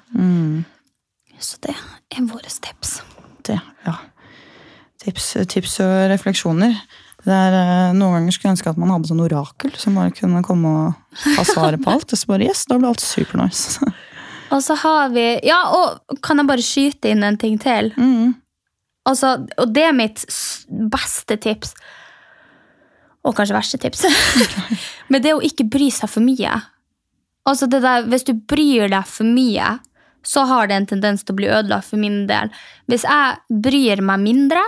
[1.42, 3.01] Så det er våre tips.
[3.46, 3.96] Det, ja.
[5.03, 6.79] Tips, tips og refleksjoner.
[7.27, 10.14] Det er, eh, noen ganger skulle jeg ønske at man hadde sånn orakel som bare
[10.14, 12.12] kunne komme og ha svaret på alt.
[12.12, 13.83] Og så bare, yes, da ble alt supernice.
[14.55, 17.88] Og så har vi Ja, og kan jeg bare skyte inn en ting til?
[19.03, 20.22] Altså, og det er mitt
[20.92, 21.72] beste tips.
[23.27, 24.05] Og kanskje verste tips.
[25.11, 26.53] Men det å ikke bry seg for mye.
[27.46, 29.77] Altså det der, Hvis du bryr deg for mye,
[30.26, 32.50] så har det en tendens til å bli ødelagt for min del.
[32.90, 34.64] Hvis jeg bryr meg mindre,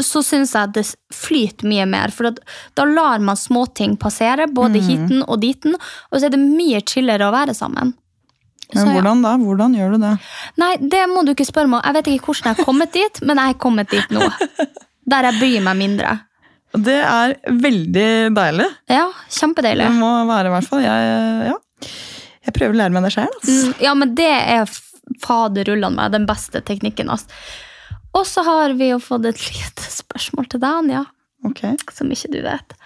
[0.00, 2.14] så syns jeg at det flyter mye mer.
[2.14, 6.80] For da lar man småting passere, både hiten og diten, og så er det mye
[6.88, 7.92] chillere å være sammen.
[8.72, 8.94] Men Så ja.
[8.96, 9.34] hvordan da?
[9.38, 10.12] Hvordan gjør du det?
[10.58, 11.84] Nei, det må du ikke spørre meg.
[11.84, 14.30] Jeg vet ikke hvordan jeg har kommet dit, men jeg er kommet dit nå.
[15.12, 16.14] Der jeg bryr meg mindre.
[16.74, 18.66] Det er veldig deilig.
[18.90, 19.84] Ja, kjempedeilig.
[19.86, 20.82] Det må være i hvert fall.
[20.82, 21.12] Jeg,
[21.52, 21.58] ja.
[22.44, 23.36] Jeg prøver å lære meg det sjøl.
[23.48, 24.70] Mm, Ja, men det er
[25.24, 27.10] faderullan meg den beste teknikken.
[27.12, 27.28] Altså.
[28.14, 31.04] Og så har vi jo fått et lite spørsmål til deg, Anja,
[31.44, 31.64] Ok.
[31.92, 32.76] som ikke du vet.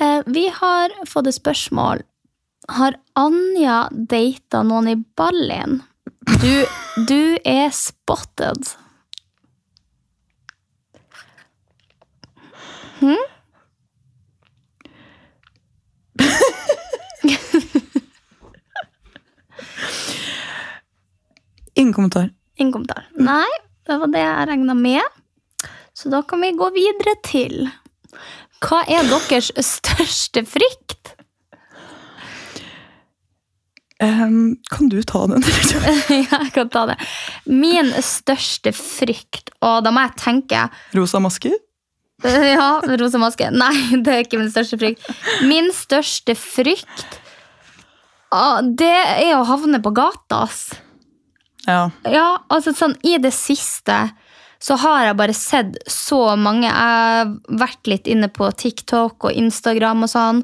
[0.00, 2.04] Eh, vi har fått et spørsmål.
[2.68, 5.80] Har Anja data noen i Ballin?
[6.42, 6.66] Du,
[7.08, 8.74] du er spotted.
[21.78, 22.30] Ingen kommentar.
[22.58, 23.06] Ingen kommentar.
[23.14, 23.46] Nei,
[23.86, 25.18] det var det jeg regna med.
[25.94, 27.68] Så da kan vi gå videre til
[28.62, 31.14] Hva er deres største frykt?
[33.98, 35.42] Um, kan du ta den?
[36.08, 36.98] jeg kan ta det.
[37.50, 40.66] Min største frykt, og da må jeg tenke
[40.98, 41.56] Rosa masker?
[42.54, 43.46] Ja, rosa maske.
[43.54, 45.06] Nei, det er ikke min største frykt.
[45.46, 47.18] Min største frykt
[48.34, 50.64] ah, Det er å havne på gata, ass.
[51.68, 51.90] Ja.
[52.08, 54.08] Ja, altså sånn i det siste
[54.58, 56.66] så har jeg bare sett så mange.
[56.66, 57.28] Jeg har
[57.60, 60.40] vært litt inne på TikTok og Instagram og sånn.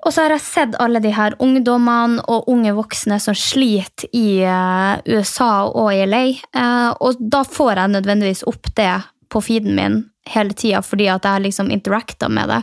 [0.00, 4.40] Og så har jeg sett alle de her ungdommene og unge voksne som sliter i
[4.48, 6.22] eh, USA og i LA.
[6.56, 8.94] Eh, og da får jeg nødvendigvis opp det
[9.30, 9.98] på feeden min
[10.30, 12.62] hele tida fordi at jeg liksom interacta med det.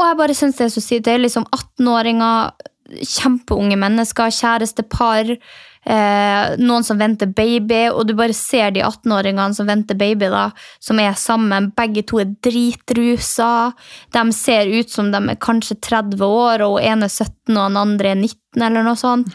[0.00, 1.04] Og jeg bare synes det er så sykt.
[1.06, 2.56] Det er liksom 18-åringer,
[3.04, 5.36] kjempeunge mennesker, kjærestepar.
[5.84, 10.48] Eh, noen som venter baby, og du bare ser de 18-åringene som venter baby, da,
[10.82, 11.70] som er sammen.
[11.76, 13.72] Begge to er dritrusa.
[14.14, 17.80] De ser ut som de er kanskje 30 år, og en er 17 og den
[17.80, 19.34] andre er 19, eller noe sånt.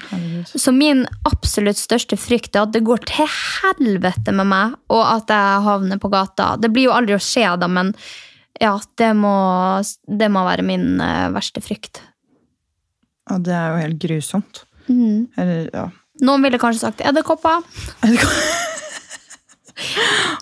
[0.50, 5.32] Så min absolutt største frykt er at det går til helvete med meg, og at
[5.34, 6.56] jeg havner på gata.
[6.58, 7.94] Det blir jo aldri å skje, da, men
[8.60, 9.34] ja, det må,
[10.20, 12.02] det må være min eh, verste frykt.
[13.30, 14.64] Ja, det er jo helt grusomt.
[14.90, 15.30] Mm.
[15.38, 15.86] Eller, ja.
[16.26, 17.62] Noen ville kanskje sagt edderkopper.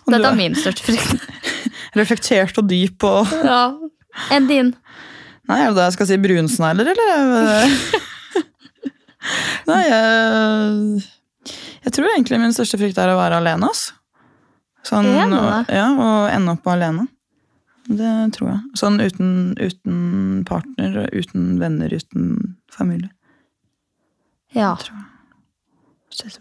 [0.08, 1.26] Dette er min største frykt.
[1.98, 3.60] Reflektert og dyp og Ja.
[4.34, 4.72] Enn din?
[5.48, 7.76] Nei, er det da jeg skal si brunsnegler, eller?
[9.68, 11.04] Nei, jeg,
[11.84, 13.86] jeg tror egentlig min største frykt er å være alene, ass.
[14.88, 17.06] Sånn, og, Ja, og ende opp alene.
[17.88, 18.60] Det tror jeg.
[18.80, 23.12] Sånn uten, uten partner, uten venner, uten familie.
[24.56, 24.74] Ja.
[24.82, 25.06] Tror jeg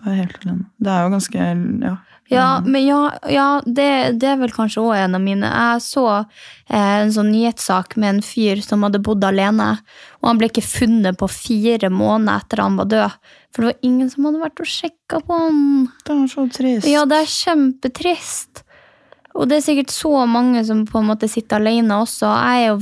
[0.04, 0.68] var helt alene.
[0.78, 1.48] Det er jo ganske,
[1.88, 1.96] ja.
[2.28, 5.48] Ja, men ja, ja det, det er vel kanskje òg en av mine.
[5.48, 9.70] Jeg så eh, en sånn nyhetssak med en fyr som hadde bodd alene.
[10.20, 13.32] Og han ble ikke funnet på fire måneder etter han var død.
[13.56, 15.62] For det var ingen som hadde vært og sjekka på han.
[16.04, 16.90] Det er så trist.
[16.92, 18.64] Ja, det er kjempetrist.
[19.38, 22.28] Og det er sikkert så mange som på en måte sitter alene også.
[22.28, 22.78] Jeg er jo,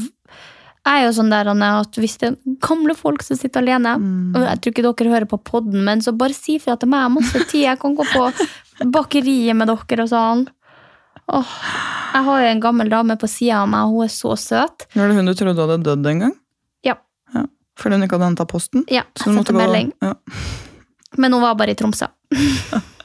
[0.86, 3.96] jeg er jo sånn der Anne, at hvis det er gamle folk som sitter alene
[3.98, 7.00] og Jeg tror ikke dere hører på podden, men så bare si fra til meg.
[7.00, 7.64] Jeg har masse tid.
[7.64, 8.28] Jeg kan gå på
[8.94, 10.44] bakeriet med dere og sånn.
[11.26, 11.54] Åh,
[12.14, 14.86] jeg har jo en gammel dame på sida av meg, og hun er så søt.
[14.94, 16.36] Var det hun du trodde hadde dødd en gang?
[16.86, 17.00] Ja.
[17.34, 17.48] ja.
[17.82, 18.86] Fordi hun ikke hadde henta posten?
[18.92, 19.90] Ja, jeg sendte melding.
[20.06, 20.14] Ja.
[21.18, 22.12] Men hun var bare i Tromsø.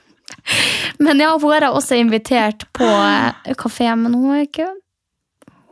[1.06, 4.68] men ja, hun har jeg også invitert på eh, kafé, men hun er ikke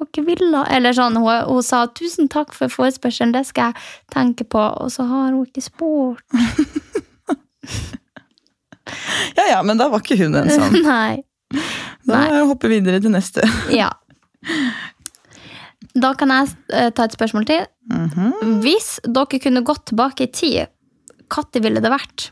[0.04, 0.64] er ikke villa.
[0.74, 3.74] Eller sånn, hun, hun sa 'tusen takk for forespørselen, det skal jeg
[4.14, 6.24] tenke på', og så har hun ikke spurt.
[9.38, 10.82] ja ja, men da var ikke hun en sånn.
[10.92, 11.22] Nei.
[12.08, 13.44] Da må jeg hoppe videre til neste.
[13.80, 13.90] Ja.
[15.98, 17.64] Da kan jeg eh, ta et spørsmål til.
[17.90, 18.58] Mhm.
[18.62, 20.74] Hvis dere kunne gått tilbake i tid,
[21.28, 22.30] når ville det vært?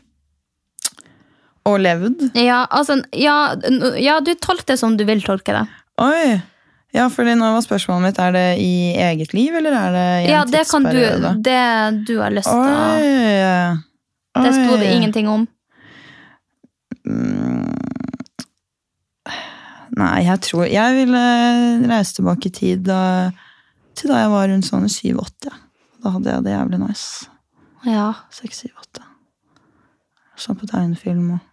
[1.67, 2.29] Og levd.
[2.39, 3.55] Ja, altså, ja,
[3.99, 5.65] ja, du tolker det som du vil tolke det.
[5.99, 6.37] Oi!
[6.95, 10.23] Ja, fordi nå var spørsmålet mitt er det i eget liv, eller er det i
[10.23, 11.01] en Ja, det kan du,
[11.43, 11.59] det
[12.07, 15.47] du har lyst til å Det sto det ingenting om.
[17.07, 17.73] Mm.
[19.97, 21.21] Nei, jeg tror Jeg ville
[21.89, 23.31] reise tilbake i tid da,
[23.97, 25.53] til da jeg var rundt sånn 7-8.
[26.03, 27.29] Da hadde jeg det jævlig nice.
[27.87, 28.11] Ja.
[28.35, 29.05] 6-7-8.
[30.37, 31.46] Så på tegnefilm og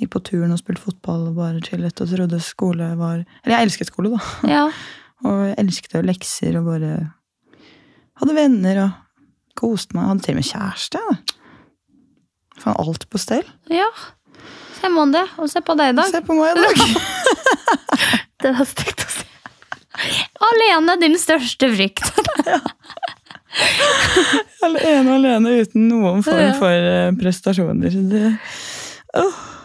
[0.00, 3.64] gikk på turen og spilte fotball og bare chillet og trodde skole var Eller jeg
[3.68, 4.20] elsket skole, da.
[4.48, 4.64] Ja.
[5.22, 6.92] Og jeg elsket jo lekser og bare
[8.18, 8.90] hadde venner og
[9.54, 10.08] koste meg.
[10.08, 10.98] Hadde til og med kjæreste.
[10.98, 11.14] da.
[12.58, 13.46] Faen, alt på stell.
[13.70, 13.86] ja.
[14.80, 15.22] Se på det?
[15.38, 16.10] Og se på deg i dag.
[16.10, 16.74] Se på meg i dag.
[18.42, 19.22] Det var stygt å si.
[20.48, 22.02] Alene din største frykt.
[24.66, 27.92] Alene og alene uten noen form for eh, prestasjoner.
[28.10, 28.22] Det,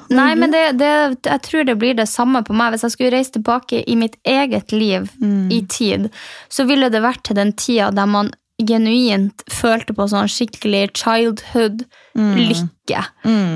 [0.09, 0.91] Nei, men det, det,
[1.27, 2.71] jeg tror det blir det samme på meg.
[2.73, 5.09] Hvis jeg skulle reise tilbake i mitt eget liv
[5.51, 6.09] i tid,
[6.49, 13.03] så ville det vært til den tida der man genuint følte på sånn skikkelig childhood-lykke.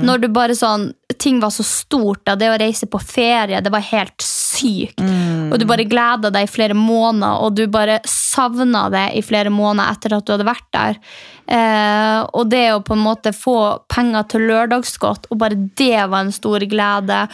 [0.06, 2.24] Når du bare sånn Ting var så stort.
[2.26, 4.41] da, Det å reise på ferie, det var helt sykt.
[5.52, 9.52] Og du bare gleda deg i flere måneder, og du bare savna det i flere
[9.52, 11.00] måneder etter at du hadde vært der.
[11.52, 13.56] Eh, og det å på en måte få
[13.92, 17.26] penger til lørdagsgodt, og bare det var en stor glede.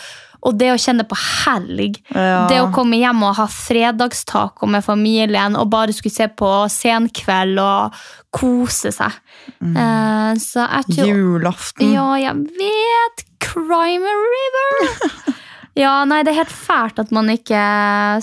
[0.46, 1.96] Og det å kjenne på helg.
[2.14, 2.44] Ja.
[2.46, 7.58] Det å komme hjem og ha fredagstaco med familien og bare skulle se på senkveld
[7.58, 7.96] og
[8.30, 9.18] kose seg.
[9.58, 11.90] Så jeg tror julaften.
[11.90, 13.26] Ja, jeg vet!
[13.42, 15.34] Crime River!
[15.78, 17.58] Ja, nei, det er helt fælt at man ikke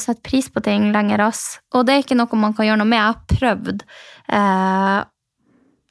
[0.01, 1.61] setter pris på ting lenger, ass.
[1.71, 2.99] Og det er ikke noe man kan gjøre noe med.
[2.99, 3.85] Jeg har prøvd
[4.35, 4.97] eh,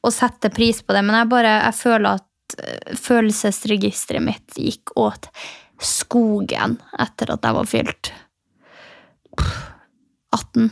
[0.05, 4.93] å sette pris på det, men jeg bare jeg føler at eh, følelsesregisteret mitt gikk
[5.01, 5.31] åt
[5.81, 8.13] skogen etter at jeg var fylt
[10.37, 10.69] 18.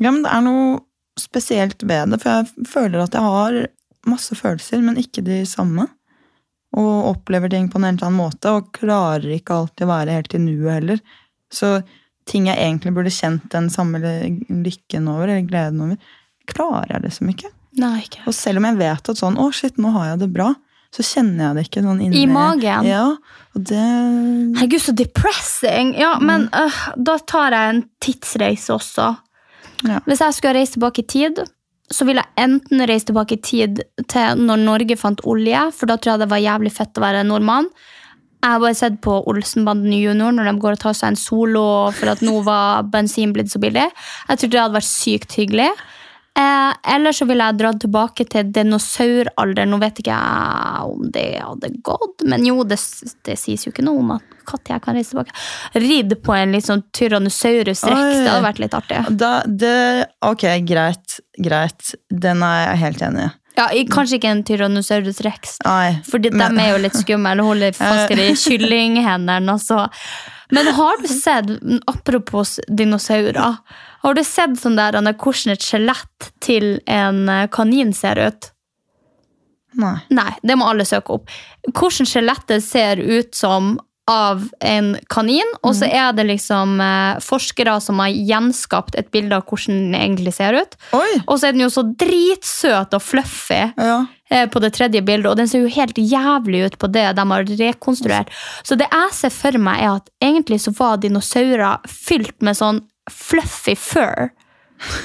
[0.00, 0.80] Ja, men det er noe
[1.20, 3.58] spesielt ved det, for jeg føler at jeg har
[4.08, 5.84] masse følelser, men ikke de samme.
[6.72, 10.36] Og opplever ting på en helt annen måte, og klarer ikke alltid å være helt
[10.36, 11.02] i nuet heller.
[11.52, 11.74] Så
[12.28, 16.12] ting jeg egentlig burde kjent den samme lykken over, eller gleden over,
[16.48, 17.52] klarer jeg liksom ikke.
[17.80, 18.22] Nei, ikke.
[18.28, 20.52] Og selv om jeg vet at sånn, å shit, nå har jeg det bra,
[20.92, 22.88] så kjenner jeg det ikke sånn inni I magen?
[22.88, 23.04] Ja,
[23.56, 23.80] og det
[24.58, 25.94] Herregud, så depressing!
[25.96, 29.08] Ja, men øh, da tar jeg en tidsreise også.
[29.88, 30.02] Ja.
[30.04, 31.40] Hvis jeg skulle reise tilbake i tid,
[31.92, 35.98] så vil jeg enten reise tilbake i tid til når Norge fant olje, for da
[35.98, 37.68] tror jeg det var jævlig fett å være nordmann.
[38.42, 41.64] Jeg har bare sett på Olsenbanden junior når de går og tar seg en solo
[41.94, 43.84] for at nå var bensin blitt så billig.
[44.26, 45.68] Jeg tror det hadde vært sykt hyggelig.
[46.38, 49.68] Eh, eller så ville jeg dratt tilbake til dinosauralderen.
[49.74, 52.78] Nå vet ikke jeg om det hadde gått, men jo, det,
[53.28, 55.34] det sies jo ikke noe om at når jeg kan reise tilbake.
[55.78, 59.04] Ridd på en litt sånn Tyrannosaurus rex, det hadde vært litt artig.
[59.20, 61.20] Da, det, ok, greit.
[61.38, 61.92] Greit.
[62.10, 63.30] Den er jeg helt enig i.
[63.58, 65.58] Ja, Kanskje ikke en Tyrannosaurus rex,
[66.32, 67.44] men- de er jo litt skumle.
[67.44, 69.52] Holder fast i de kyllinghendene.
[69.52, 69.86] Altså.
[70.50, 71.52] Men har du sett,
[71.86, 73.58] apropos dinosaurer,
[74.02, 78.50] har du sett sånn der, Anne, hvordan et skjelett til en eh, kanin ser ut?
[79.78, 79.94] Nei.
[80.12, 81.30] Nei, det må alle søke opp.
[81.72, 83.78] Hvordan skjelettet ser ut som
[84.10, 89.38] av en kanin, og så er det liksom eh, forskere som har gjenskapt et bilde
[89.38, 90.74] av hvordan den egentlig ser ut.
[90.98, 91.20] Oi!
[91.22, 94.00] Og så er den jo så dritsøt og fluffy Ja.
[94.28, 97.26] eh, på det tredje bildet, og den ser jo helt jævlig ut på det de
[97.30, 98.34] har rekonstruert.
[98.66, 102.82] Så det jeg ser for meg, er at egentlig så var dinosaurer fylt med sånn
[103.10, 104.30] fluffy fur.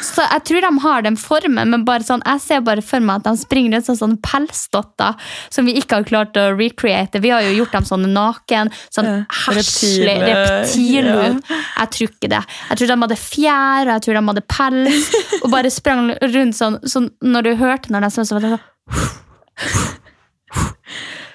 [0.01, 3.19] Så jeg tror de har den formen, men bare sånn, jeg ser bare for meg
[3.21, 7.21] at de springer rundt som sånne pelsdotter som vi ikke har klart å recreate.
[7.21, 9.19] Vi har jo gjort dem sånne naken, sånn Ja,
[9.53, 11.43] reptil reptilhud.
[11.53, 12.41] Jeg tror ikke det.
[12.71, 16.57] Jeg tror de hadde fjær, og jeg tror de hadde pels, og bare sprang rundt
[16.57, 16.81] sånn.
[16.87, 18.65] sånn når du hørte når de så, så var det sånn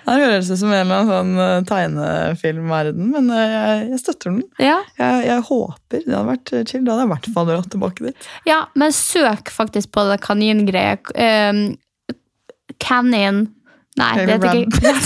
[0.03, 4.33] Det høres ut som en eller annen sånn eh, tegnefilmverden, men eh, jeg, jeg støtter
[4.33, 4.43] den.
[4.59, 6.83] Ja, Jeg, jeg håper det hadde vært eh, chill.
[6.87, 8.29] Da hadde jeg i hvert fall dratt tilbake dit.
[8.49, 10.99] ja men søk faktisk på det kaningreia.
[11.15, 11.62] Um,
[12.83, 13.45] Canyon
[14.01, 14.95] Nei, Okay, det heter ikke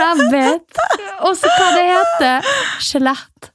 [0.00, 0.80] Rabbit.
[1.26, 2.50] Og så hva det heter.
[2.82, 3.50] Skjelett.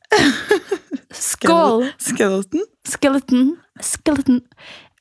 [1.26, 1.88] Skål.
[2.02, 2.66] Skeleton?
[2.88, 3.46] Skeleton.
[3.84, 4.42] Skeleton.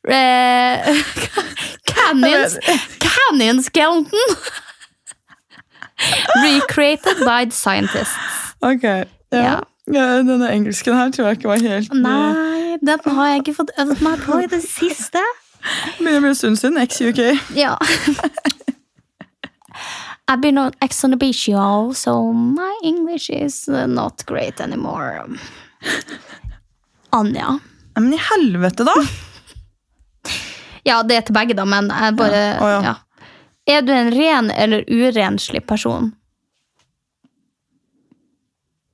[0.08, 0.84] Eh,
[1.86, 2.50] Canyon
[3.00, 4.12] Canyon skeleton.
[6.42, 8.16] Recreated by the scientists.
[8.60, 8.82] Ok.
[8.82, 9.04] Ja.
[9.30, 9.60] Ja.
[9.86, 13.52] Ja, denne engelsken her tror jeg ikke var helt eh, Nei, den har jeg ikke
[13.58, 15.20] fått øvd meg på i det siste.
[15.98, 16.78] Begynner å bli en stund siden.
[16.80, 17.20] Ex-UK.
[17.56, 17.74] Ja.
[20.28, 25.20] I've been on Ex on the beach, y'all, so my English is not great anymore.
[27.12, 27.58] Anja.
[27.94, 28.96] Nei, men i helvete, da!
[30.84, 32.60] Ja, det er til begge, da, men jeg bare Ja.
[32.60, 32.94] Oh, ja.
[33.66, 36.10] Er du en ren eller urenslig person?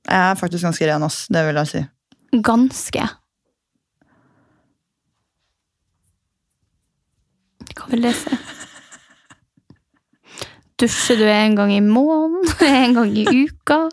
[0.07, 1.25] Jeg er faktisk ganske ren, ass.
[1.27, 1.81] Det vil jeg si.
[2.43, 3.07] Ganske.
[7.75, 8.39] Hva vil det si?
[10.81, 12.47] Dusjer du en gang i måneden?
[12.85, 13.83] En gang i uka?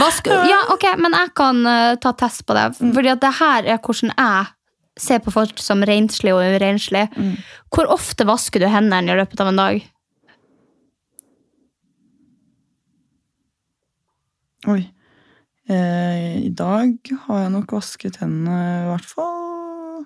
[0.00, 2.68] Vasker Ja, ok, men jeg kan eh, ta test på det.
[2.78, 4.52] Fordi at det her er hvordan jeg
[4.96, 7.08] ser på folk som renslige og urenslige.
[7.74, 9.82] Hvor ofte vasker du hendene i løpet av en dag?
[14.66, 14.82] Oi.
[15.68, 20.04] Eh, I dag har jeg nok vasket hendene i hvert fall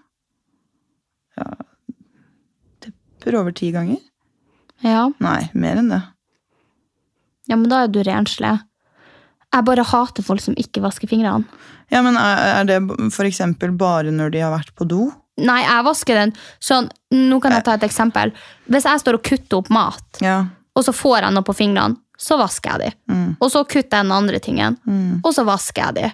[1.37, 1.49] Ja
[2.81, 4.01] Tepper over ti ganger.
[4.81, 6.01] Ja, Nei, mer enn det.
[7.51, 8.55] ja men da er du renslig.
[9.51, 11.45] Jeg bare hater folk som ikke vasker fingrene.
[11.91, 12.77] Ja, men Er, det
[13.27, 15.09] eksempel bare når de har vært på do?
[15.41, 16.33] Nei, jeg vasker den
[16.63, 18.31] sånn Nå kan jeg ta et eksempel.
[18.71, 20.45] Hvis jeg står og kutter opp mat, Ja.
[20.77, 23.15] og så får jeg noe på fingrene, så vasker jeg de.
[23.15, 23.37] Mm.
[23.41, 25.21] Og så kutter jeg den andre tingen, Mm.
[25.25, 26.13] og så vasker jeg de.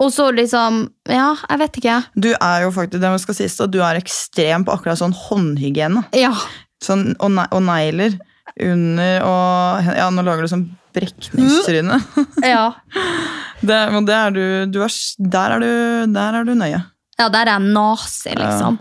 [0.00, 2.04] Og så liksom Ja, jeg vet ikke.
[2.18, 6.04] Du er jo faktisk, det skal sies da, du er ekstrem på akkurat sånn håndhygiene.
[6.12, 6.34] Ja.
[6.82, 8.18] Sånn, og, ne og negler
[8.60, 11.98] under og Ja, nå lager du sånn brekningstryne.
[12.44, 12.72] Ja,
[13.62, 14.40] Det, men det er du,
[14.74, 14.90] du er,
[15.22, 16.80] der, er du, der er du nøye.
[17.20, 18.78] ja der er jeg nazi, liksom.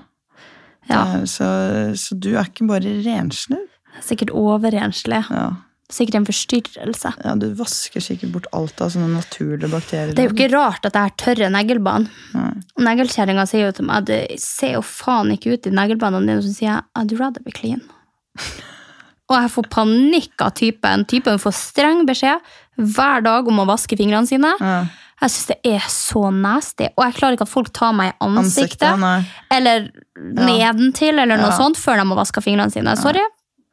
[0.89, 1.45] Ja, er- Så,
[2.01, 3.59] så du er ikke bare renslig.
[4.01, 5.21] Sikkert overrenslig.
[5.29, 5.51] Ja.
[5.91, 7.11] Sikkert en forstyrrelse.
[7.23, 10.15] ja, du vasker sikkert bort alt av sånne naturlige bakterier.
[10.15, 12.07] Det er jo ikke rart at jeg har tørre neglebånd.
[12.79, 16.39] Neglekjerringa sier jo til meg at det ser jo faen ikke ut i neglebåndene dine.
[16.41, 17.83] Og så sier jeg I'd rather be clean.
[19.31, 21.05] Og jeg får panikk av typen.
[21.07, 22.41] Typen får streng beskjed
[22.81, 24.51] hver dag om å vaske fingrene sine.
[24.59, 24.81] Ja.
[25.21, 26.87] Jeg syns det er så nasty.
[26.97, 28.87] Og jeg klarer ikke at folk tar meg i ansiktet.
[28.89, 29.85] Ansiktet, eller
[30.17, 31.57] eller nedentil, eller noe Ja.
[31.59, 32.95] sånt, før de har vaska fingrene sine.
[32.97, 33.21] Sorry.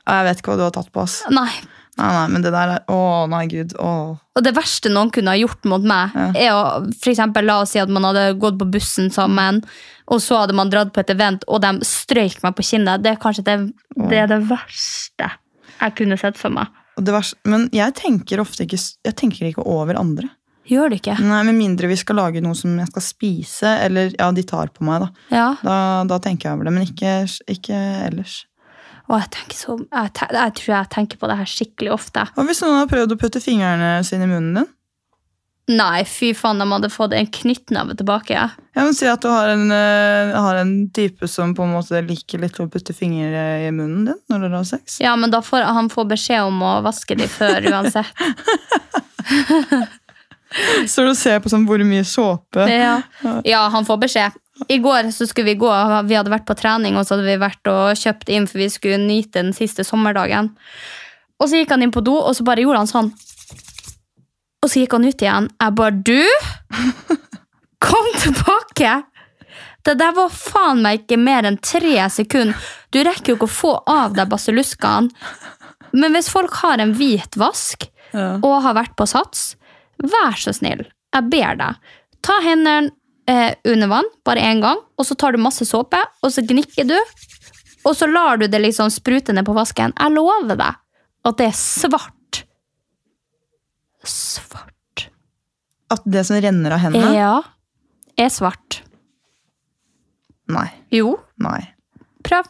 [0.06, 1.22] Ja, Jeg vet ikke hva du har tatt på, oss.
[1.30, 1.50] Nei.
[1.98, 3.72] Nei, nei, men det der er Å, nei, gud.
[3.74, 4.18] Å.
[4.36, 6.28] Og det verste noen kunne ha gjort mot meg, Ja.
[6.34, 9.64] er å for eksempel, la oss si at man hadde gått på bussen sammen,
[10.06, 13.02] og så hadde man dratt på et event, og de strøyk meg på kinnet.
[13.02, 13.72] Det er kanskje det,
[14.08, 15.32] det, er det verste
[15.80, 16.68] jeg kunne sett for meg.
[16.98, 20.30] Verste- men jeg tenker ofte ikke, jeg tenker ikke over andre.
[20.68, 21.14] Gjør det ikke?
[21.24, 24.68] Nei, Med mindre vi skal lage noe som jeg skal spise, eller ja, de tar
[24.74, 25.08] på meg, da.
[25.32, 25.46] Ja.
[25.62, 25.76] Da,
[26.10, 27.14] da tenker jeg over det, men ikke,
[27.48, 27.78] ikke
[28.10, 28.42] ellers.
[29.08, 32.26] Og jeg, så, jeg, jeg tror jeg tenker på det her skikkelig ofte.
[32.34, 34.68] Hva hvis noen har prøvd å putte fingrene sine i munnen din?
[35.68, 38.32] Nei, fy faen, de hadde fått en knyttneve tilbake.
[38.32, 38.48] Ja,
[38.78, 42.00] Jeg vil Si at du har en, uh, har en type som på en måte
[42.06, 44.96] liker litt å putte fingre i munnen din når dere har sex.
[45.04, 48.08] Ja, men da får han får beskjed om å vaske de før uansett.
[50.88, 53.02] Så du ser på sånn hvor mye såpe Ja.
[53.44, 54.38] ja, han får beskjed.
[54.72, 55.68] I går så skulle vi gå,
[56.08, 58.70] vi hadde vært på trening, og så hadde vi vært og kjøpt inn, for vi
[58.72, 60.50] skulle nyte den siste sommerdagen.
[61.38, 63.12] Og så gikk han inn på do, og så bare gjorde han sånn.
[64.68, 65.46] Og så gikk han ut igjen.
[65.56, 66.24] Jeg bare, du!
[67.88, 68.90] Kom tilbake!
[69.86, 72.58] Det der var faen meg ikke mer enn tre sekunder.
[72.92, 75.08] Du rekker jo ikke å få av deg basilluskene.
[75.96, 77.86] Men hvis folk har en hvit vask
[78.18, 79.54] og har vært på sats,
[80.04, 80.84] vær så snill,
[81.16, 81.80] jeg ber deg.
[82.20, 82.92] Ta hendene
[83.24, 86.92] eh, under vann bare én gang, og så tar du masse såpe, og så gnikker
[86.92, 86.98] du.
[87.88, 89.96] Og så lar du det liksom sprute ned på vasken.
[89.96, 90.76] Jeg lover deg
[91.24, 92.12] at det er svart.
[94.08, 95.08] Svart.
[95.92, 97.34] At det som renner av hendene Ja,
[98.18, 98.82] er svart.
[100.48, 100.66] Nei.
[100.92, 101.60] Jo, Nei.
[102.24, 102.48] prøv.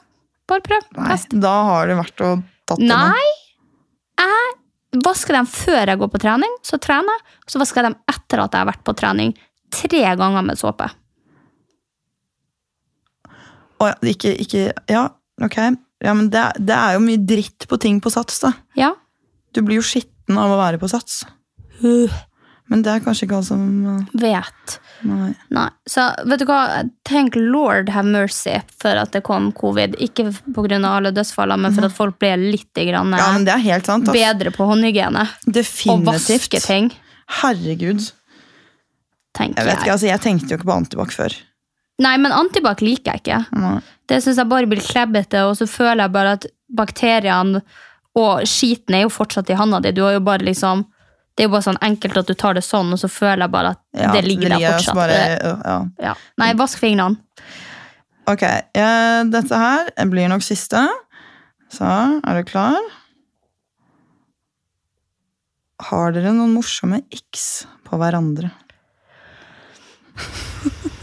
[0.49, 0.85] Bare prøv.
[0.97, 1.09] nei.
[1.11, 1.35] Test.
[1.43, 2.31] Da har det vært å
[2.67, 3.27] tatt det Nei,
[4.19, 7.37] jeg vasker dem før jeg går på trening, så trener jeg.
[7.53, 9.35] Så vasker jeg dem etter at jeg har vært på trening.
[9.75, 10.89] Tre ganger med såpe.
[13.79, 15.05] Å, ja, ikke, ikke Ja,
[15.45, 15.59] ok.
[16.03, 18.53] Ja, men det, det er jo mye dritt på ting på sats, da.
[18.79, 18.93] Ja.
[19.55, 21.25] Du blir jo skitten av å være på sats.
[22.69, 24.75] Men det er kanskje ikke alle som uh, Vet.
[25.09, 25.31] Nei.
[25.55, 25.69] Nei.
[25.89, 29.95] Så vet du hva, tenk lord have mercy for at det kom covid.
[30.05, 30.77] Ikke pga.
[30.91, 34.09] alle dødsfallene, men for at folk ble litt grann, Ja, men det er helt sant.
[34.09, 34.13] ass.
[34.17, 35.25] bedre på håndhygiene.
[35.47, 36.29] Og Definitivt.
[36.29, 36.91] vaske ting,
[37.41, 38.11] Herregud.
[39.37, 41.35] tenker Jeg vet ikke, altså jeg tenkte jo ikke på antibac før.
[41.99, 43.41] Nei, men antibac liker jeg ikke.
[43.59, 43.81] Nei.
[44.09, 47.63] Det syns jeg bare blir klebbete, og så føler jeg bare at bakteriene
[48.19, 49.93] og skiten er jo fortsatt i handa di.
[49.93, 50.85] Du har jo bare liksom
[51.39, 53.55] Det er jo bare sånn enkelt at du tar det sånn, og så føler jeg
[53.55, 54.97] bare at Ja, det ligger der fortsatt.
[54.99, 55.77] Bare, ja.
[56.03, 56.15] ja.
[56.43, 57.23] Nei, vask fingrene.
[58.27, 58.43] Ok,
[58.75, 60.83] dette her blir nok siste.
[61.71, 62.81] Så, er du klar?
[65.89, 68.51] Har dere noen morsomme x på hverandre?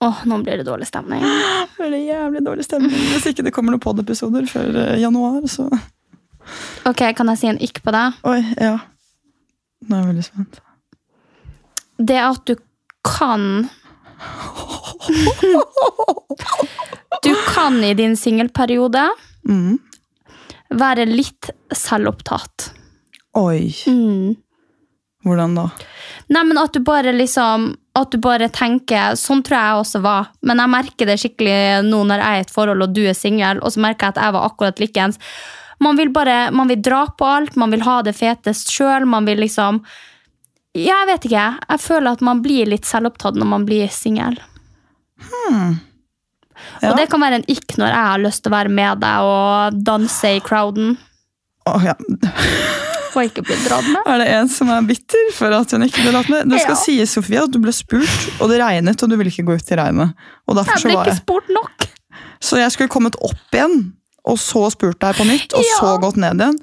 [0.00, 1.20] Åh, nå blir det dårlig stemning.
[1.76, 2.96] Det blir jævlig dårlig stemning.
[3.12, 5.68] Hvis ikke det kommer noen pod-episoder før eh, januar, så
[6.88, 8.16] Ok, Kan jeg si en ikk på deg?
[8.26, 8.78] Oi, ja.
[9.86, 10.58] Nå er jeg veldig spent.
[11.98, 12.54] Det at du
[13.06, 13.68] kan
[17.22, 19.08] Du kan i din singelperiode
[19.48, 19.78] Mm.
[20.76, 22.66] være litt selvopptatt.
[23.38, 23.70] Oi.
[23.88, 24.34] Mm.
[25.24, 25.64] Hvordan da?
[26.28, 30.28] Nei, men at du bare liksom At du bare tenker Sånn tror jeg også var.
[30.42, 31.56] Men jeg merker det skikkelig
[31.88, 34.14] nå når jeg er i et forhold og du er singel, og så merker jeg
[34.18, 35.18] at jeg var akkurat likens.
[35.80, 39.28] Man vil bare Man vil dra på alt, man vil ha det fetest sjøl, man
[39.28, 39.82] vil liksom
[40.78, 41.44] jeg vet ikke.
[41.72, 44.36] Jeg føler at man blir litt selvopptatt når man blir singel.
[45.18, 46.90] Ja.
[46.90, 49.26] Og det kan være en ikk når jeg har lyst til å være med deg
[49.26, 50.96] og danse i crowden.
[51.68, 51.94] Oh, ja.
[53.14, 54.02] Får ikke bli dratt med.
[54.06, 56.48] Er det en som er bitter for at hun ikke ble dratt med?
[56.52, 56.80] Det skal Ja.
[56.82, 59.72] sies, Sofie, at du ble spurt, og det regnet, og du ville ikke gå ut
[59.72, 60.14] i regnet.
[60.48, 61.88] Jeg ble ikke spurt nok.
[62.40, 63.92] Så jeg skulle kommet opp igjen,
[64.28, 65.78] og så spurt deg på nytt, og Ja.
[65.80, 66.58] så gått ned igjen?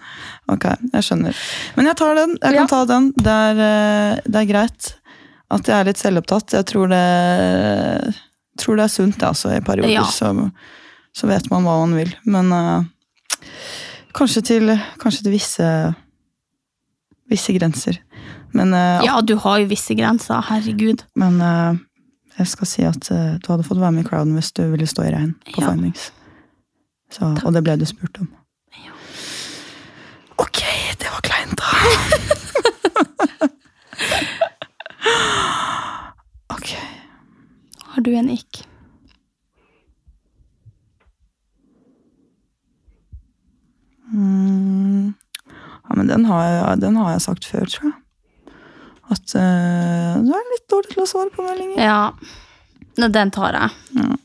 [0.53, 1.35] Ok, jeg skjønner.
[1.75, 2.37] Men jeg tar den.
[2.37, 2.67] Jeg kan Ja.
[2.67, 3.11] ta den.
[3.17, 4.93] Det er, eh, det er greit
[5.51, 6.53] at jeg er litt selvopptatt.
[6.53, 8.15] Jeg tror det,
[8.57, 9.89] tror det er sunt, det, altså, i perioder.
[9.93, 10.03] Ja.
[10.05, 10.31] Så,
[11.15, 12.13] så vet man hva man vil.
[12.25, 12.83] Men uh,
[14.13, 15.95] kanskje, til, kanskje til visse,
[17.29, 17.99] visse grenser.
[18.53, 20.41] Men, uh, Ja, du har jo visse grenser.
[20.49, 21.03] Herregud.
[21.15, 21.77] men uh,
[22.37, 25.05] jeg skal si at du hadde fått være med i crowden hvis du ville stå
[25.07, 25.71] i regn på Ja.
[25.71, 26.11] Findings.
[27.15, 28.27] Så, og det ble du spurt om.
[30.43, 30.59] Ok,
[30.99, 31.69] det var kleint, da.
[36.55, 36.69] ok.
[37.93, 38.65] Har du en ikk?
[44.11, 45.13] Mm.
[45.87, 47.99] Ja, men den har, jeg, den har jeg sagt før, tror jeg.
[49.15, 51.79] At uh, du er litt dårlig til å svare på meldinger.
[51.79, 53.69] Ja, den tar jeg.
[54.01, 54.15] Ja.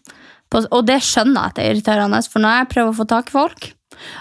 [0.50, 3.06] På, og det skjønner jeg at det er irriterende, for når jeg prøver å få
[3.12, 3.68] tak i folk,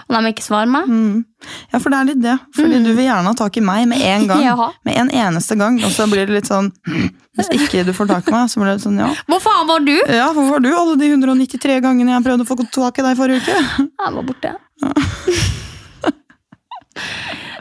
[0.06, 1.24] og de ikke svarer meg Mm.
[1.72, 2.34] Ja, for det er litt det.
[2.52, 4.42] Fordi du vil gjerne ha tak i meg med en gang.
[4.44, 4.66] Jaha.
[4.84, 5.78] Med en eneste gang.
[5.86, 6.68] Og så blir det litt sånn
[7.38, 9.08] Hvis ikke du får tak i meg, så blir det litt sånn ja.
[9.30, 9.94] Hvor faen var du?
[10.12, 13.16] Ja, hvor var du alle de 193 gangene jeg prøvde å få tak i deg
[13.22, 13.86] forrige uke?
[13.86, 14.52] Jeg var borte.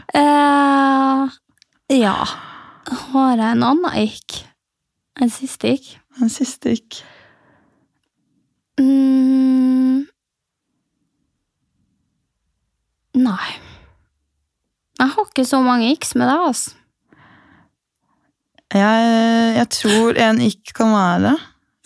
[0.09, 1.25] Eh,
[2.01, 2.15] ja.
[3.13, 4.39] Har jeg en annen ikk?
[5.21, 5.91] En siste ikk?
[6.19, 6.97] En siste ikk.
[8.79, 10.05] Mm.
[13.19, 13.49] Nei.
[14.99, 16.75] Jeg har ikke så mange x med deg, altså.
[18.69, 19.05] Jeg,
[19.55, 21.31] jeg tror en ikk kan være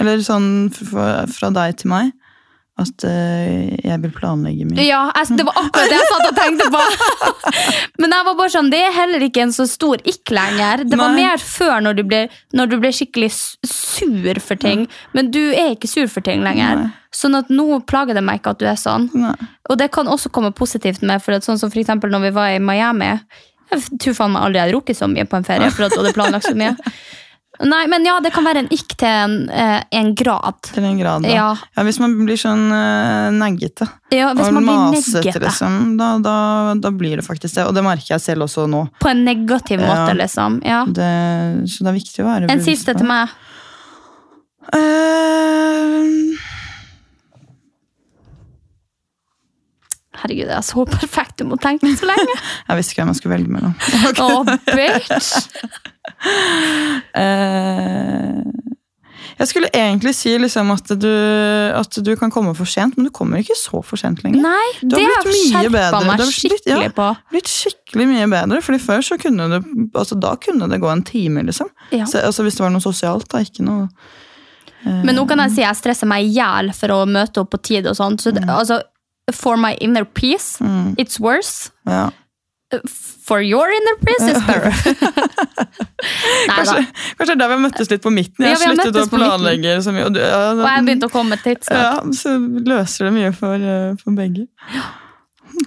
[0.03, 2.09] Eller sånn fra, fra deg til meg.
[2.81, 4.81] At eh, jeg vil planlegge mye.
[4.81, 6.81] Ja, jeg, det var akkurat det jeg satt og tenkte på!
[8.01, 10.81] Men jeg var bare sånn, det er heller ikke en så stor ikk lenger.
[10.89, 11.27] Det var Nei.
[11.27, 12.23] mer før, når du ble,
[12.57, 13.29] når du ble skikkelig
[13.69, 14.87] sur for ting.
[15.13, 16.81] Men du er ikke sur for ting lenger.
[16.81, 16.91] Nei.
[17.13, 19.05] Sånn at nå plager det meg ikke at du er sånn.
[19.13, 19.35] Nei.
[19.69, 22.37] Og det kan også komme positivt med, for at sånn som for eksempel når vi
[22.41, 23.13] var i Miami.
[23.69, 25.69] Jeg tror faen meg aldri jeg hadde rukket så mye på en ferie.
[25.73, 26.73] for at du hadde planlagt så mye.
[27.61, 30.57] Nei, men ja, det kan være en ikk til en, eh, en grad.
[30.73, 31.27] Til en grad.
[31.29, 31.51] Ja.
[31.77, 36.15] Ja, hvis man blir sånn uh, neggete Ja, hvis og man blir masete, liksom, da,
[36.23, 36.37] da,
[36.81, 37.67] da blir det faktisk det.
[37.69, 38.87] Og det merker jeg selv også nå.
[39.03, 39.85] På en negativ Ja.
[39.85, 40.63] måte, liksom.
[40.65, 40.81] Ja.
[40.89, 41.11] Det,
[41.69, 43.37] så det er viktig å være En siste til meg.
[44.73, 46.33] Uh,
[50.23, 52.37] Herregud, jeg er så perfekt, du må tenke så lenge.
[52.69, 53.73] jeg visste ikke hvem jeg skulle velge mellom.
[54.23, 55.91] Å, bitch!
[57.13, 58.41] Eh,
[59.39, 61.09] jeg skulle egentlig si liksom at, du,
[61.77, 64.41] at du kan komme for sent, men du kommer ikke så for sent lenger.
[64.45, 66.91] Nei, Du det har har blitt mye skjerpa meg skikkelig har skikkelig ja.
[66.97, 67.07] på.
[67.33, 69.61] blitt skikkelig mye bedre, fordi før så kunne det,
[69.97, 71.69] altså da kunne det gå en time, liksom.
[71.93, 72.05] Ja.
[72.09, 73.41] Så, altså Hvis det var noe sosialt, da.
[73.45, 73.87] Ikke noe
[74.83, 77.61] Men nå kan jeg si jeg stresser meg i hjel for å møte opp på
[77.63, 78.21] tid og sånt.
[78.25, 78.81] Så det, altså,
[79.33, 80.95] for my inner peace, Mm.
[80.97, 81.71] it's worse.
[81.87, 82.09] ja.
[83.23, 84.39] For your inner princess.
[86.53, 86.81] Kanskje,
[87.17, 88.43] kanskje er der vi har møttes litt på midten.
[88.43, 90.09] Jeg Ja, sluttet å planlegge så mye.
[90.09, 91.79] Og, du, ja, Og jeg begynte å komme tidsnok.
[91.79, 92.35] ja, så
[92.67, 94.47] løser det mye for, eh, for begge.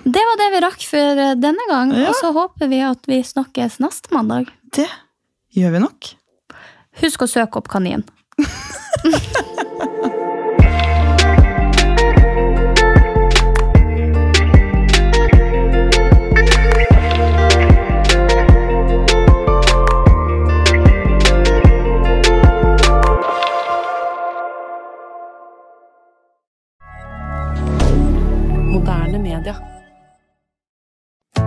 [0.05, 1.95] Det var det vi rakk for eh, denne gang.
[1.97, 2.11] Ja.
[2.11, 4.51] Og så håper vi at vi snakkes neste mandag.
[4.77, 4.89] Det
[5.57, 6.13] gjør vi nok.
[7.03, 8.05] Husk å søke opp kanin.